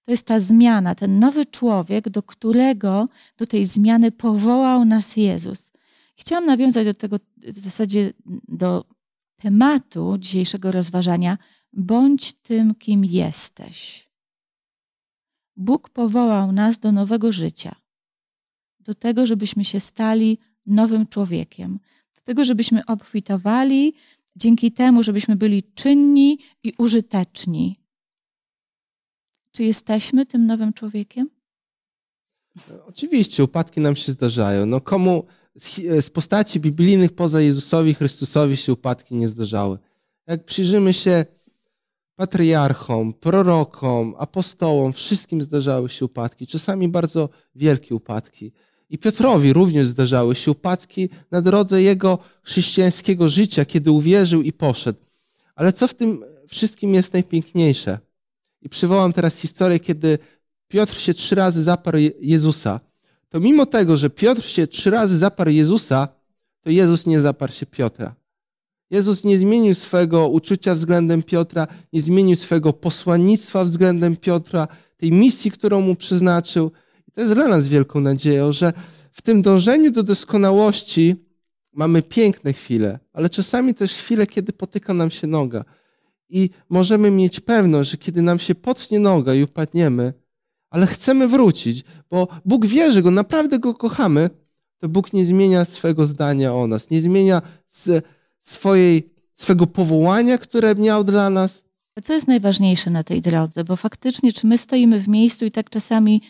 To 0.08 0.12
jest 0.12 0.26
ta 0.26 0.40
zmiana, 0.40 0.94
ten 0.94 1.18
nowy 1.18 1.46
człowiek, 1.46 2.08
do 2.08 2.22
którego, 2.22 3.08
do 3.36 3.46
tej 3.46 3.64
zmiany 3.64 4.12
powołał 4.12 4.84
nas 4.84 5.16
Jezus. 5.16 5.72
Chciałam 6.16 6.46
nawiązać 6.46 6.86
do 6.86 6.94
tego, 6.94 7.16
w 7.36 7.58
zasadzie 7.58 8.12
do 8.48 8.84
tematu 9.36 10.18
dzisiejszego 10.18 10.72
rozważania. 10.72 11.38
Bądź 11.72 12.32
tym, 12.32 12.74
kim 12.74 13.04
jesteś. 13.04 14.08
Bóg 15.56 15.88
powołał 15.88 16.52
nas 16.52 16.78
do 16.78 16.92
nowego 16.92 17.32
życia, 17.32 17.74
do 18.80 18.94
tego, 18.94 19.26
żebyśmy 19.26 19.64
się 19.64 19.80
stali 19.80 20.38
nowym 20.66 21.06
człowiekiem, 21.06 21.78
do 22.14 22.20
tego, 22.20 22.44
żebyśmy 22.44 22.86
obfitowali 22.86 23.94
dzięki 24.36 24.72
temu, 24.72 25.02
żebyśmy 25.02 25.36
byli 25.36 25.62
czynni 25.62 26.38
i 26.62 26.72
użyteczni. 26.78 27.87
Czy 29.58 29.64
jesteśmy 29.64 30.26
tym 30.26 30.46
nowym 30.46 30.72
człowiekiem? 30.72 31.30
Oczywiście, 32.86 33.44
upadki 33.44 33.80
nam 33.80 33.96
się 33.96 34.12
zdarzają. 34.12 34.66
No 34.66 34.80
komu 34.80 35.26
z 36.00 36.10
postaci 36.10 36.60
biblijnych 36.60 37.14
poza 37.14 37.40
Jezusowi 37.40 37.94
Chrystusowi 37.94 38.56
się 38.56 38.72
upadki 38.72 39.14
nie 39.14 39.28
zdarzały? 39.28 39.78
Jak 40.26 40.44
przyjrzymy 40.44 40.94
się 40.94 41.24
patriarchom, 42.16 43.12
prorokom, 43.12 44.14
apostołom, 44.18 44.92
wszystkim 44.92 45.42
zdarzały 45.42 45.88
się 45.88 46.04
upadki, 46.04 46.46
czasami 46.46 46.88
bardzo 46.88 47.28
wielkie 47.54 47.94
upadki. 47.94 48.52
I 48.90 48.98
Piotrowi 48.98 49.52
również 49.52 49.86
zdarzały 49.86 50.34
się 50.34 50.50
upadki 50.50 51.08
na 51.30 51.42
drodze 51.42 51.82
jego 51.82 52.18
chrześcijańskiego 52.42 53.28
życia, 53.28 53.64
kiedy 53.64 53.90
uwierzył 53.90 54.42
i 54.42 54.52
poszedł. 54.52 54.98
Ale 55.54 55.72
co 55.72 55.88
w 55.88 55.94
tym 55.94 56.24
wszystkim 56.48 56.94
jest 56.94 57.12
najpiękniejsze? 57.12 57.98
I 58.62 58.68
przywołam 58.68 59.12
teraz 59.12 59.36
historię, 59.36 59.80
kiedy 59.80 60.18
Piotr 60.68 60.94
się 60.94 61.14
trzy 61.14 61.34
razy 61.34 61.62
zaparł 61.62 61.98
Jezusa. 62.20 62.80
To 63.28 63.40
mimo 63.40 63.66
tego, 63.66 63.96
że 63.96 64.10
Piotr 64.10 64.44
się 64.44 64.66
trzy 64.66 64.90
razy 64.90 65.18
zaparł 65.18 65.50
Jezusa, 65.50 66.08
to 66.60 66.70
Jezus 66.70 67.06
nie 67.06 67.20
zaparł 67.20 67.52
się 67.52 67.66
Piotra. 67.66 68.14
Jezus 68.90 69.24
nie 69.24 69.38
zmienił 69.38 69.74
swego 69.74 70.28
uczucia 70.28 70.74
względem 70.74 71.22
Piotra, 71.22 71.66
nie 71.92 72.02
zmienił 72.02 72.36
swego 72.36 72.72
posłannictwa 72.72 73.64
względem 73.64 74.16
Piotra, 74.16 74.68
tej 74.96 75.12
misji, 75.12 75.50
którą 75.50 75.80
mu 75.80 75.94
przeznaczył. 75.96 76.72
I 77.08 77.12
to 77.12 77.20
jest 77.20 77.34
dla 77.34 77.48
nas 77.48 77.68
wielką 77.68 78.00
nadzieją, 78.00 78.52
że 78.52 78.72
w 79.12 79.22
tym 79.22 79.42
dążeniu 79.42 79.90
do 79.90 80.02
doskonałości 80.02 81.16
mamy 81.72 82.02
piękne 82.02 82.52
chwile, 82.52 82.98
ale 83.12 83.30
czasami 83.30 83.74
też 83.74 83.92
chwile, 83.92 84.26
kiedy 84.26 84.52
potyka 84.52 84.94
nam 84.94 85.10
się 85.10 85.26
noga. 85.26 85.64
I 86.28 86.50
możemy 86.68 87.10
mieć 87.10 87.40
pewność, 87.40 87.90
że 87.90 87.96
kiedy 87.96 88.22
nam 88.22 88.38
się 88.38 88.54
potnie 88.54 88.98
noga 88.98 89.34
i 89.34 89.42
upadniemy, 89.42 90.12
ale 90.70 90.86
chcemy 90.86 91.28
wrócić, 91.28 91.84
bo 92.10 92.28
Bóg 92.44 92.66
wie, 92.66 92.92
że 92.92 93.02
Go 93.02 93.10
naprawdę 93.10 93.58
Go 93.58 93.74
kochamy, 93.74 94.30
to 94.78 94.88
Bóg 94.88 95.12
nie 95.12 95.26
zmienia 95.26 95.64
swego 95.64 96.06
zdania 96.06 96.54
o 96.54 96.66
nas, 96.66 96.90
nie 96.90 97.00
zmienia 97.00 97.42
swojej, 98.40 99.10
swego 99.34 99.66
powołania, 99.66 100.38
które 100.38 100.74
miał 100.74 101.04
dla 101.04 101.30
nas. 101.30 101.64
Co 102.04 102.12
jest 102.12 102.28
najważniejsze 102.28 102.90
na 102.90 103.04
tej 103.04 103.22
drodze? 103.22 103.64
Bo 103.64 103.76
faktycznie, 103.76 104.32
czy 104.32 104.46
my 104.46 104.58
stoimy 104.58 105.00
w 105.00 105.08
miejscu 105.08 105.44
i 105.44 105.50
tak 105.50 105.70
czasami 105.70 106.22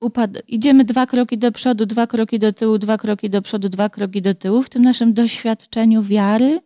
upad... 0.00 0.30
idziemy 0.48 0.84
dwa 0.84 1.06
kroki 1.06 1.38
do 1.38 1.52
przodu, 1.52 1.86
dwa 1.86 2.06
kroki 2.06 2.38
do 2.38 2.52
tyłu, 2.52 2.78
dwa 2.78 2.98
kroki 2.98 3.30
do 3.30 3.42
przodu, 3.42 3.68
dwa 3.68 3.88
kroki 3.88 4.22
do 4.22 4.34
tyłu 4.34 4.62
w 4.62 4.68
tym 4.68 4.82
naszym 4.82 5.14
doświadczeniu 5.14 6.02
wiary? 6.02 6.60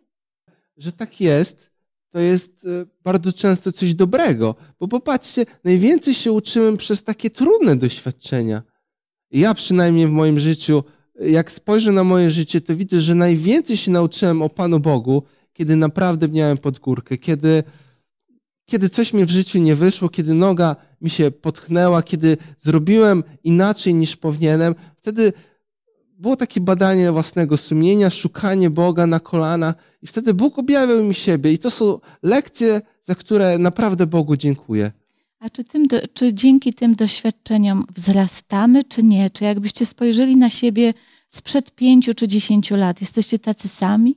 Że 0.77 0.91
tak 0.91 1.21
jest, 1.21 1.69
to 2.09 2.19
jest 2.19 2.65
e, 2.65 2.85
bardzo 3.03 3.33
często 3.33 3.71
coś 3.71 3.93
dobrego. 3.93 4.55
Bo 4.79 4.87
popatrzcie, 4.87 5.45
najwięcej 5.63 6.13
się 6.13 6.31
uczymy 6.31 6.77
przez 6.77 7.03
takie 7.03 7.29
trudne 7.29 7.75
doświadczenia. 7.75 8.61
Ja 9.31 9.53
przynajmniej 9.53 10.07
w 10.07 10.11
moim 10.11 10.39
życiu, 10.39 10.83
jak 11.19 11.51
spojrzę 11.51 11.91
na 11.91 12.03
moje 12.03 12.29
życie, 12.29 12.61
to 12.61 12.75
widzę, 12.75 12.99
że 12.99 13.15
najwięcej 13.15 13.77
się 13.77 13.91
nauczyłem 13.91 14.41
o 14.41 14.49
Panu 14.49 14.79
Bogu, 14.79 15.23
kiedy 15.53 15.75
naprawdę 15.75 16.27
miałem 16.27 16.57
pod 16.57 16.79
górkę, 16.79 17.17
kiedy, 17.17 17.63
kiedy 18.65 18.89
coś 18.89 19.13
mi 19.13 19.25
w 19.25 19.29
życiu 19.29 19.59
nie 19.59 19.75
wyszło, 19.75 20.09
kiedy 20.09 20.33
noga 20.33 20.75
mi 21.01 21.09
się 21.09 21.31
potknęła, 21.31 22.03
kiedy 22.03 22.37
zrobiłem 22.57 23.23
inaczej 23.43 23.93
niż 23.93 24.15
powinienem. 24.15 24.75
Wtedy 24.95 25.33
było 26.19 26.35
takie 26.35 26.61
badanie 26.61 27.11
własnego 27.11 27.57
sumienia, 27.57 28.09
szukanie 28.09 28.69
Boga 28.69 29.07
na 29.07 29.19
kolanach 29.19 29.75
i 30.07 30.09
wtedy 30.09 30.33
Bóg 30.33 30.59
objawiał 30.59 31.03
mi 31.03 31.15
siebie. 31.15 31.53
I 31.53 31.57
to 31.57 31.71
są 31.71 31.99
lekcje, 32.23 32.81
za 33.03 33.15
które 33.15 33.57
naprawdę 33.57 34.05
Bogu 34.05 34.37
dziękuję. 34.37 34.91
A 35.39 35.49
czy, 35.49 35.63
tym, 35.63 35.85
czy 36.13 36.33
dzięki 36.33 36.73
tym 36.73 36.95
doświadczeniom 36.95 37.85
wzrastamy, 37.95 38.83
czy 38.83 39.03
nie? 39.03 39.29
Czy 39.29 39.43
jakbyście 39.43 39.85
spojrzeli 39.85 40.37
na 40.37 40.49
siebie 40.49 40.93
sprzed 41.29 41.75
pięciu 41.75 42.13
czy 42.13 42.27
dziesięciu 42.27 42.75
lat, 42.75 43.01
jesteście 43.01 43.39
tacy 43.39 43.67
sami? 43.67 44.15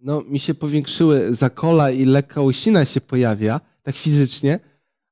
No, 0.00 0.22
mi 0.28 0.38
się 0.38 0.54
powiększyły 0.54 1.34
zakola 1.34 1.90
i 1.90 2.04
lekka 2.04 2.42
łysina 2.42 2.84
się 2.84 3.00
pojawia, 3.00 3.60
tak 3.82 3.96
fizycznie, 3.96 4.60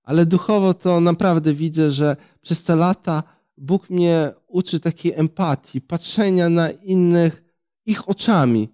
ale 0.02 0.26
duchowo 0.26 0.74
to 0.74 1.00
naprawdę 1.00 1.54
widzę, 1.54 1.92
że 1.92 2.16
przez 2.42 2.64
te 2.64 2.76
lata 2.76 3.22
Bóg 3.58 3.90
mnie 3.90 4.32
uczy 4.46 4.80
takiej 4.80 5.12
empatii, 5.12 5.80
patrzenia 5.80 6.48
na 6.48 6.70
innych 6.70 7.42
ich 7.86 8.08
oczami. 8.08 8.74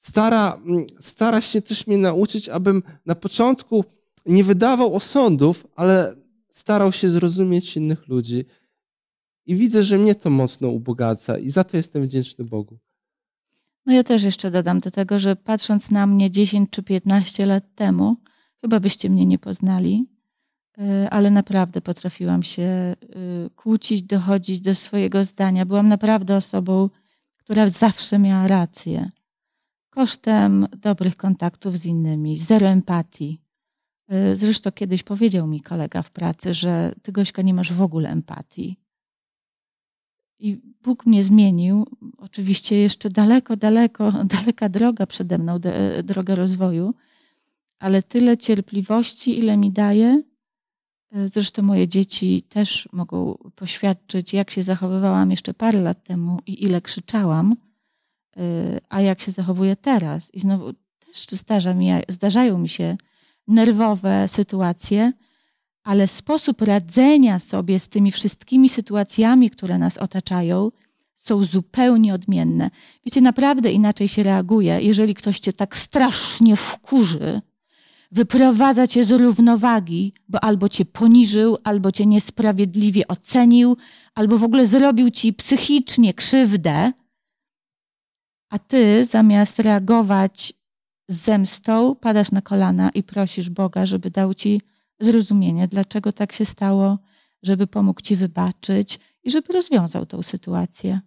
Stara, 0.00 0.60
stara 1.00 1.40
się 1.40 1.62
też 1.62 1.86
mnie 1.86 1.98
nauczyć, 1.98 2.48
abym 2.48 2.82
na 3.06 3.14
początku 3.14 3.84
nie 4.26 4.44
wydawał 4.44 4.94
osądów, 4.94 5.66
ale 5.76 6.14
starał 6.50 6.92
się 6.92 7.08
zrozumieć 7.08 7.76
innych 7.76 8.08
ludzi. 8.08 8.44
I 9.46 9.56
widzę, 9.56 9.82
że 9.82 9.98
mnie 9.98 10.14
to 10.14 10.30
mocno 10.30 10.68
ubogaca 10.68 11.38
i 11.38 11.50
za 11.50 11.64
to 11.64 11.76
jestem 11.76 12.02
wdzięczny 12.02 12.44
Bogu. 12.44 12.78
No 13.86 13.92
ja 13.92 14.04
też 14.04 14.22
jeszcze 14.22 14.50
dodam 14.50 14.80
do 14.80 14.90
tego, 14.90 15.18
że 15.18 15.36
patrząc 15.36 15.90
na 15.90 16.06
mnie 16.06 16.30
10 16.30 16.70
czy 16.70 16.82
15 16.82 17.46
lat 17.46 17.64
temu, 17.74 18.16
chyba 18.60 18.80
byście 18.80 19.10
mnie 19.10 19.26
nie 19.26 19.38
poznali, 19.38 20.06
y, 20.78 21.10
ale 21.10 21.30
naprawdę 21.30 21.80
potrafiłam 21.80 22.42
się 22.42 22.96
y, 23.46 23.50
kłócić, 23.56 24.02
dochodzić 24.02 24.60
do 24.60 24.74
swojego 24.74 25.24
zdania. 25.24 25.66
Byłam 25.66 25.88
naprawdę 25.88 26.36
osobą, 26.36 26.90
która 27.36 27.68
zawsze 27.68 28.18
miała 28.18 28.48
rację. 28.48 29.10
Kosztem 29.90 30.66
dobrych 30.76 31.16
kontaktów 31.16 31.78
z 31.78 31.86
innymi, 31.86 32.38
zero 32.38 32.66
empatii. 32.66 33.40
Y, 34.12 34.36
zresztą 34.36 34.72
kiedyś 34.72 35.02
powiedział 35.02 35.46
mi 35.46 35.60
kolega 35.60 36.02
w 36.02 36.10
pracy, 36.10 36.54
że 36.54 36.94
ty 37.02 37.12
Gośka 37.12 37.42
nie 37.42 37.54
masz 37.54 37.72
w 37.72 37.82
ogóle 37.82 38.10
empatii. 38.10 38.76
I 40.38 40.60
Bóg 40.82 41.06
mnie 41.06 41.24
zmienił. 41.24 41.86
Oczywiście 42.18 42.76
jeszcze 42.76 43.08
daleko, 43.08 43.56
daleko, 43.56 44.12
daleka 44.38 44.68
droga 44.68 45.06
przede 45.06 45.38
mną, 45.38 45.58
droga 46.04 46.34
rozwoju, 46.34 46.94
ale 47.78 48.02
tyle 48.02 48.36
cierpliwości, 48.36 49.38
ile 49.38 49.56
mi 49.56 49.72
daje. 49.72 50.22
E, 51.12 51.28
zresztą 51.28 51.62
moje 51.62 51.88
dzieci 51.88 52.42
też 52.42 52.88
mogą 52.92 53.34
poświadczyć, 53.54 54.34
jak 54.34 54.50
się 54.50 54.62
zachowywałam 54.62 55.30
jeszcze 55.30 55.54
parę 55.54 55.80
lat 55.80 56.04
temu 56.04 56.38
i 56.46 56.64
ile 56.64 56.80
krzyczałam, 56.80 57.56
a 58.88 59.00
jak 59.00 59.20
się 59.20 59.32
zachowuję 59.32 59.76
teraz. 59.76 60.34
I 60.34 60.40
znowu 60.40 60.72
też 60.72 61.26
zdarza 61.30 61.74
mi, 61.74 61.90
zdarzają 62.08 62.58
mi 62.58 62.68
się 62.68 62.96
nerwowe 63.48 64.28
sytuacje, 64.28 65.12
ale 65.82 66.08
sposób 66.08 66.62
radzenia 66.62 67.38
sobie 67.38 67.80
z 67.80 67.88
tymi 67.88 68.12
wszystkimi 68.12 68.68
sytuacjami, 68.68 69.50
które 69.50 69.78
nas 69.78 69.98
otaczają, 69.98 70.70
są 71.16 71.44
zupełnie 71.44 72.14
odmienne. 72.14 72.70
Wiecie, 73.06 73.20
naprawdę 73.20 73.72
inaczej 73.72 74.08
się 74.08 74.22
reaguje, 74.22 74.80
jeżeli 74.80 75.14
ktoś 75.14 75.40
cię 75.40 75.52
tak 75.52 75.76
strasznie 75.76 76.56
wkurzy, 76.56 77.40
wyprowadza 78.12 78.86
cię 78.86 79.04
z 79.04 79.10
równowagi, 79.10 80.12
bo 80.28 80.44
albo 80.44 80.68
cię 80.68 80.84
poniżył, 80.84 81.56
albo 81.64 81.92
cię 81.92 82.06
niesprawiedliwie 82.06 83.08
ocenił, 83.08 83.76
albo 84.14 84.38
w 84.38 84.44
ogóle 84.44 84.66
zrobił 84.66 85.10
ci 85.10 85.32
psychicznie 85.32 86.14
krzywdę, 86.14 86.92
a 88.50 88.58
ty 88.58 89.04
zamiast 89.04 89.58
reagować 89.58 90.52
zemstą, 91.08 91.94
padasz 91.94 92.32
na 92.32 92.42
kolana 92.42 92.90
i 92.90 93.02
prosisz 93.02 93.50
Boga, 93.50 93.86
żeby 93.86 94.10
dał 94.10 94.34
ci 94.34 94.60
zrozumienie, 95.00 95.68
dlaczego 95.68 96.12
tak 96.12 96.32
się 96.32 96.44
stało, 96.44 96.98
żeby 97.42 97.66
pomógł 97.66 98.00
ci 98.00 98.16
wybaczyć 98.16 98.98
i 99.22 99.30
żeby 99.30 99.52
rozwiązał 99.52 100.06
tą 100.06 100.22
sytuację. 100.22 101.00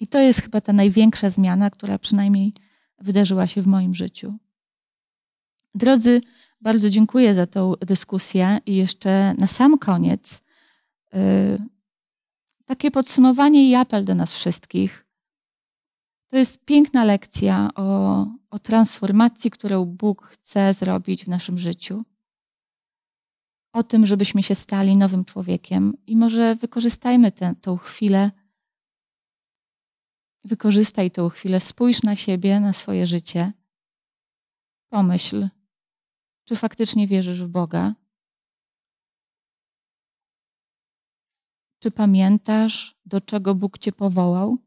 I 0.00 0.06
to 0.06 0.18
jest 0.18 0.42
chyba 0.42 0.60
ta 0.60 0.72
największa 0.72 1.30
zmiana, 1.30 1.70
która 1.70 1.98
przynajmniej 1.98 2.52
wydarzyła 2.98 3.46
się 3.46 3.62
w 3.62 3.66
moim 3.66 3.94
życiu. 3.94 4.34
Drodzy, 5.74 6.20
bardzo 6.60 6.90
dziękuję 6.90 7.34
za 7.34 7.46
tą 7.46 7.74
dyskusję 7.74 8.58
i 8.66 8.76
jeszcze 8.76 9.34
na 9.38 9.46
sam 9.46 9.78
koniec 9.78 10.42
yy, 11.12 11.20
takie 12.64 12.90
podsumowanie 12.90 13.70
i 13.70 13.74
apel 13.74 14.04
do 14.04 14.14
nas 14.14 14.34
wszystkich. 14.34 15.09
To 16.30 16.36
jest 16.36 16.64
piękna 16.64 17.04
lekcja 17.04 17.70
o, 17.74 18.26
o 18.50 18.58
transformacji, 18.58 19.50
którą 19.50 19.84
Bóg 19.84 20.26
chce 20.26 20.74
zrobić 20.74 21.24
w 21.24 21.28
naszym 21.28 21.58
życiu 21.58 22.04
o 23.72 23.82
tym, 23.82 24.06
żebyśmy 24.06 24.42
się 24.42 24.54
stali 24.54 24.96
nowym 24.96 25.24
człowiekiem 25.24 25.92
i 26.06 26.16
może 26.16 26.54
wykorzystajmy 26.54 27.32
tę, 27.32 27.54
chwilę. 27.82 28.30
Wykorzystaj 30.44 31.10
tą 31.10 31.28
chwilę, 31.28 31.60
spójrz 31.60 32.02
na 32.02 32.16
siebie, 32.16 32.60
na 32.60 32.72
swoje 32.72 33.06
życie. 33.06 33.52
Pomyśl, 34.88 35.48
czy 36.44 36.56
faktycznie 36.56 37.06
wierzysz 37.06 37.42
w 37.42 37.48
Boga? 37.48 37.94
Czy 41.82 41.90
pamiętasz, 41.90 43.00
do 43.06 43.20
czego 43.20 43.54
Bóg 43.54 43.78
Cię 43.78 43.92
powołał? 43.92 44.58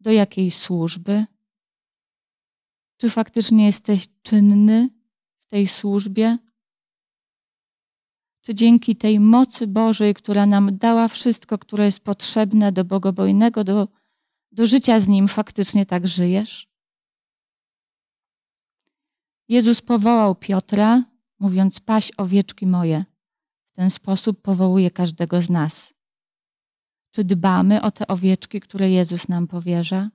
Do 0.00 0.10
jakiej 0.10 0.50
służby? 0.50 1.26
Czy 2.96 3.10
faktycznie 3.10 3.66
jesteś 3.66 4.08
czynny 4.22 4.90
w 5.38 5.46
tej 5.46 5.66
służbie? 5.66 6.38
czy 8.48 8.54
dzięki 8.54 8.96
tej 8.96 9.20
mocy 9.20 9.66
Bożej, 9.66 10.14
która 10.14 10.46
nam 10.46 10.78
dała 10.78 11.08
wszystko, 11.08 11.58
które 11.58 11.84
jest 11.84 12.00
potrzebne 12.00 12.72
do 12.72 12.84
bogobojnego, 12.84 13.64
do, 13.64 13.88
do 14.52 14.66
życia 14.66 15.00
z 15.00 15.08
Nim, 15.08 15.28
faktycznie 15.28 15.86
tak 15.86 16.06
żyjesz? 16.06 16.68
Jezus 19.48 19.80
powołał 19.80 20.34
Piotra, 20.34 21.04
mówiąc: 21.38 21.80
Paś 21.80 22.10
owieczki 22.16 22.66
moje. 22.66 23.04
W 23.64 23.72
ten 23.72 23.90
sposób 23.90 24.42
powołuje 24.42 24.90
każdego 24.90 25.42
z 25.42 25.50
nas. 25.50 25.94
Czy 27.18 27.24
dbamy 27.24 27.82
o 27.82 27.90
te 27.90 28.06
owieczki, 28.06 28.60
które 28.60 28.90
Jezus 28.90 29.28
nam 29.28 29.46
powierza? 29.46 30.10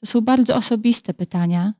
To 0.00 0.06
są 0.06 0.20
bardzo 0.20 0.56
osobiste 0.56 1.14
pytania, 1.14 1.74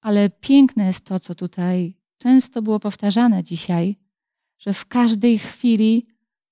ale 0.00 0.30
piękne 0.30 0.86
jest 0.86 1.04
to, 1.04 1.20
co 1.20 1.34
tutaj 1.34 1.94
często 2.16 2.62
było 2.62 2.80
powtarzane 2.80 3.42
dzisiaj, 3.42 3.96
że 4.58 4.72
w 4.72 4.86
każdej 4.86 5.38
chwili 5.38 6.06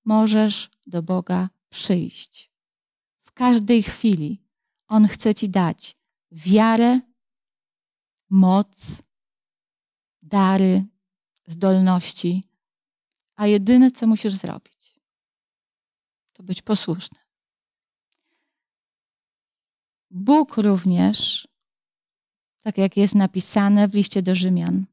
możesz 0.04 0.70
do 0.86 1.02
Boga 1.02 1.48
przyjść. 1.68 2.50
W 3.22 3.32
każdej 3.32 3.82
chwili. 3.82 4.42
On 4.88 5.08
chce 5.08 5.34
Ci 5.34 5.48
dać 5.48 5.96
wiarę, 6.30 7.00
moc, 8.30 9.02
dary, 10.22 10.84
zdolności, 11.46 12.44
a 13.36 13.46
jedyne, 13.46 13.90
co 13.90 14.06
musisz 14.06 14.32
zrobić, 14.32 14.75
to 16.36 16.42
być 16.42 16.62
posłuszny. 16.62 17.18
Bóg 20.10 20.56
również, 20.56 21.48
tak 22.62 22.78
jak 22.78 22.96
jest 22.96 23.14
napisane 23.14 23.88
w 23.88 23.94
liście 23.94 24.22
do 24.22 24.34
Rzymian, 24.34 24.84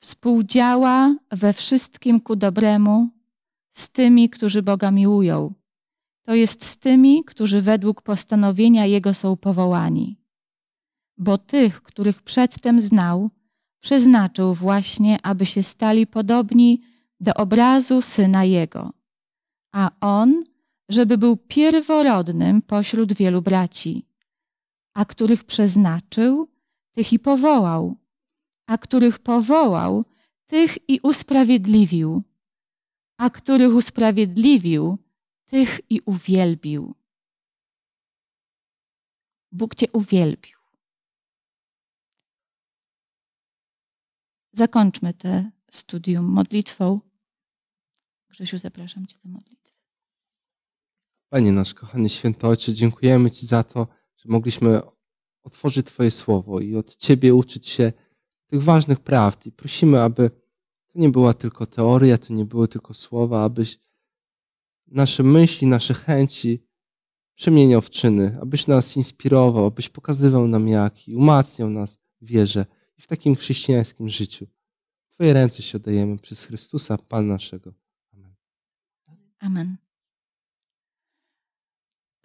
współdziała 0.00 1.16
we 1.30 1.52
wszystkim 1.52 2.20
ku 2.20 2.36
dobremu 2.36 3.08
z 3.72 3.90
tymi, 3.90 4.30
którzy 4.30 4.62
Boga 4.62 4.90
miłują. 4.90 5.54
To 6.22 6.34
jest 6.34 6.64
z 6.64 6.78
tymi, 6.78 7.24
którzy 7.24 7.60
według 7.60 8.02
postanowienia 8.02 8.86
Jego 8.86 9.14
są 9.14 9.36
powołani. 9.36 10.20
Bo 11.18 11.38
tych, 11.38 11.82
których 11.82 12.22
przedtem 12.22 12.80
znał, 12.80 13.30
przeznaczył 13.80 14.54
właśnie, 14.54 15.16
aby 15.22 15.46
się 15.46 15.62
stali 15.62 16.06
podobni 16.06 16.82
do 17.20 17.34
obrazu 17.34 18.02
Syna 18.02 18.44
Jego. 18.44 19.03
A 19.74 19.90
On, 20.00 20.44
żeby 20.88 21.18
był 21.18 21.36
pierworodnym 21.36 22.62
pośród 22.62 23.12
wielu 23.12 23.42
braci. 23.42 24.06
A 24.94 25.04
których 25.04 25.44
przeznaczył, 25.44 26.48
tych 26.92 27.12
i 27.12 27.18
powołał. 27.18 27.96
A 28.66 28.78
których 28.78 29.18
powołał, 29.18 30.04
tych 30.46 30.90
i 30.90 31.00
usprawiedliwił 31.02 32.22
a 33.16 33.30
których 33.30 33.74
usprawiedliwił, 33.74 34.98
tych 35.44 35.80
i 35.90 36.00
uwielbił. 36.06 36.94
Bóg 39.52 39.74
Cię 39.74 39.86
uwielbił. 39.92 40.58
Zakończmy 44.52 45.14
te 45.14 45.50
studium 45.70 46.24
modlitwą. 46.24 47.00
Grzesiu, 48.28 48.58
zapraszam 48.58 49.06
Cię 49.06 49.18
do 49.24 49.28
modlitwy. 49.28 49.63
Panie 51.34 51.52
nasz 51.52 51.74
kochany 51.74 52.08
święty 52.08 52.46
Ojcze, 52.46 52.74
dziękujemy 52.74 53.30
Ci 53.30 53.46
za 53.46 53.62
to, 53.62 53.86
że 54.16 54.28
mogliśmy 54.28 54.80
otworzyć 55.42 55.86
Twoje 55.86 56.10
słowo 56.10 56.60
i 56.60 56.76
od 56.76 56.96
Ciebie 56.96 57.34
uczyć 57.34 57.68
się 57.68 57.92
tych 58.46 58.62
ważnych 58.62 59.00
prawd. 59.00 59.46
I 59.46 59.52
prosimy, 59.52 60.02
aby 60.02 60.30
to 60.86 60.98
nie 60.98 61.08
była 61.08 61.34
tylko 61.34 61.66
teoria, 61.66 62.18
to 62.18 62.32
nie 62.34 62.44
były 62.44 62.68
tylko 62.68 62.94
słowa, 62.94 63.44
abyś 63.44 63.78
nasze 64.86 65.22
myśli, 65.22 65.66
nasze 65.66 65.94
chęci 65.94 66.66
przemieniał 67.34 67.80
w 67.80 67.90
czyny, 67.90 68.38
abyś 68.42 68.66
nas 68.66 68.96
inspirował, 68.96 69.66
abyś 69.66 69.88
pokazywał 69.88 70.48
nam 70.48 70.68
jak 70.68 71.08
i 71.08 71.16
umacniał 71.16 71.70
nas 71.70 71.98
w 72.20 72.26
wierze 72.26 72.66
i 72.98 73.02
w 73.02 73.06
takim 73.06 73.36
chrześcijańskim 73.36 74.08
życiu. 74.08 74.46
W 75.06 75.14
Twoje 75.14 75.32
ręce 75.32 75.62
się 75.62 75.78
oddajemy 75.78 76.18
przez 76.18 76.44
Chrystusa, 76.44 76.96
Pan 77.08 77.26
naszego. 77.26 77.72
Amen. 78.12 78.34
Amen. 79.38 79.83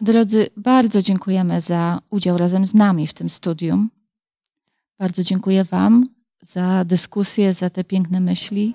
Drodzy, 0.00 0.46
bardzo 0.56 1.02
dziękujemy 1.02 1.60
za 1.60 2.00
udział 2.10 2.38
razem 2.38 2.66
z 2.66 2.74
nami 2.74 3.06
w 3.06 3.14
tym 3.14 3.30
studium. 3.30 3.90
Bardzo 4.98 5.22
dziękuję 5.22 5.64
Wam 5.64 6.06
za 6.42 6.84
dyskusję, 6.84 7.52
za 7.52 7.70
te 7.70 7.84
piękne 7.84 8.20
myśli. 8.20 8.74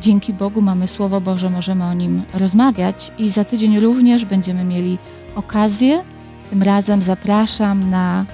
Dzięki 0.00 0.32
Bogu 0.32 0.62
mamy 0.62 0.88
Słowo 0.88 1.20
Boże, 1.20 1.50
możemy 1.50 1.84
o 1.84 1.94
nim 1.94 2.22
rozmawiać 2.34 3.12
i 3.18 3.30
za 3.30 3.44
tydzień 3.44 3.80
również 3.80 4.24
będziemy 4.24 4.64
mieli 4.64 4.98
okazję. 5.34 6.04
Tym 6.50 6.62
razem 6.62 7.02
zapraszam 7.02 7.90
na 7.90 8.26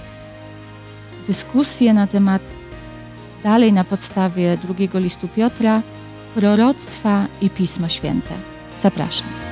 dyskusję 1.26 1.94
na 1.94 2.06
temat 2.06 2.42
dalej 3.42 3.72
na 3.72 3.84
podstawie 3.84 4.58
drugiego 4.62 4.98
listu 4.98 5.28
Piotra, 5.28 5.82
proroctwa 6.34 7.26
i 7.40 7.50
Pismo 7.50 7.88
Święte. 7.88 8.34
Zapraszam. 8.78 9.49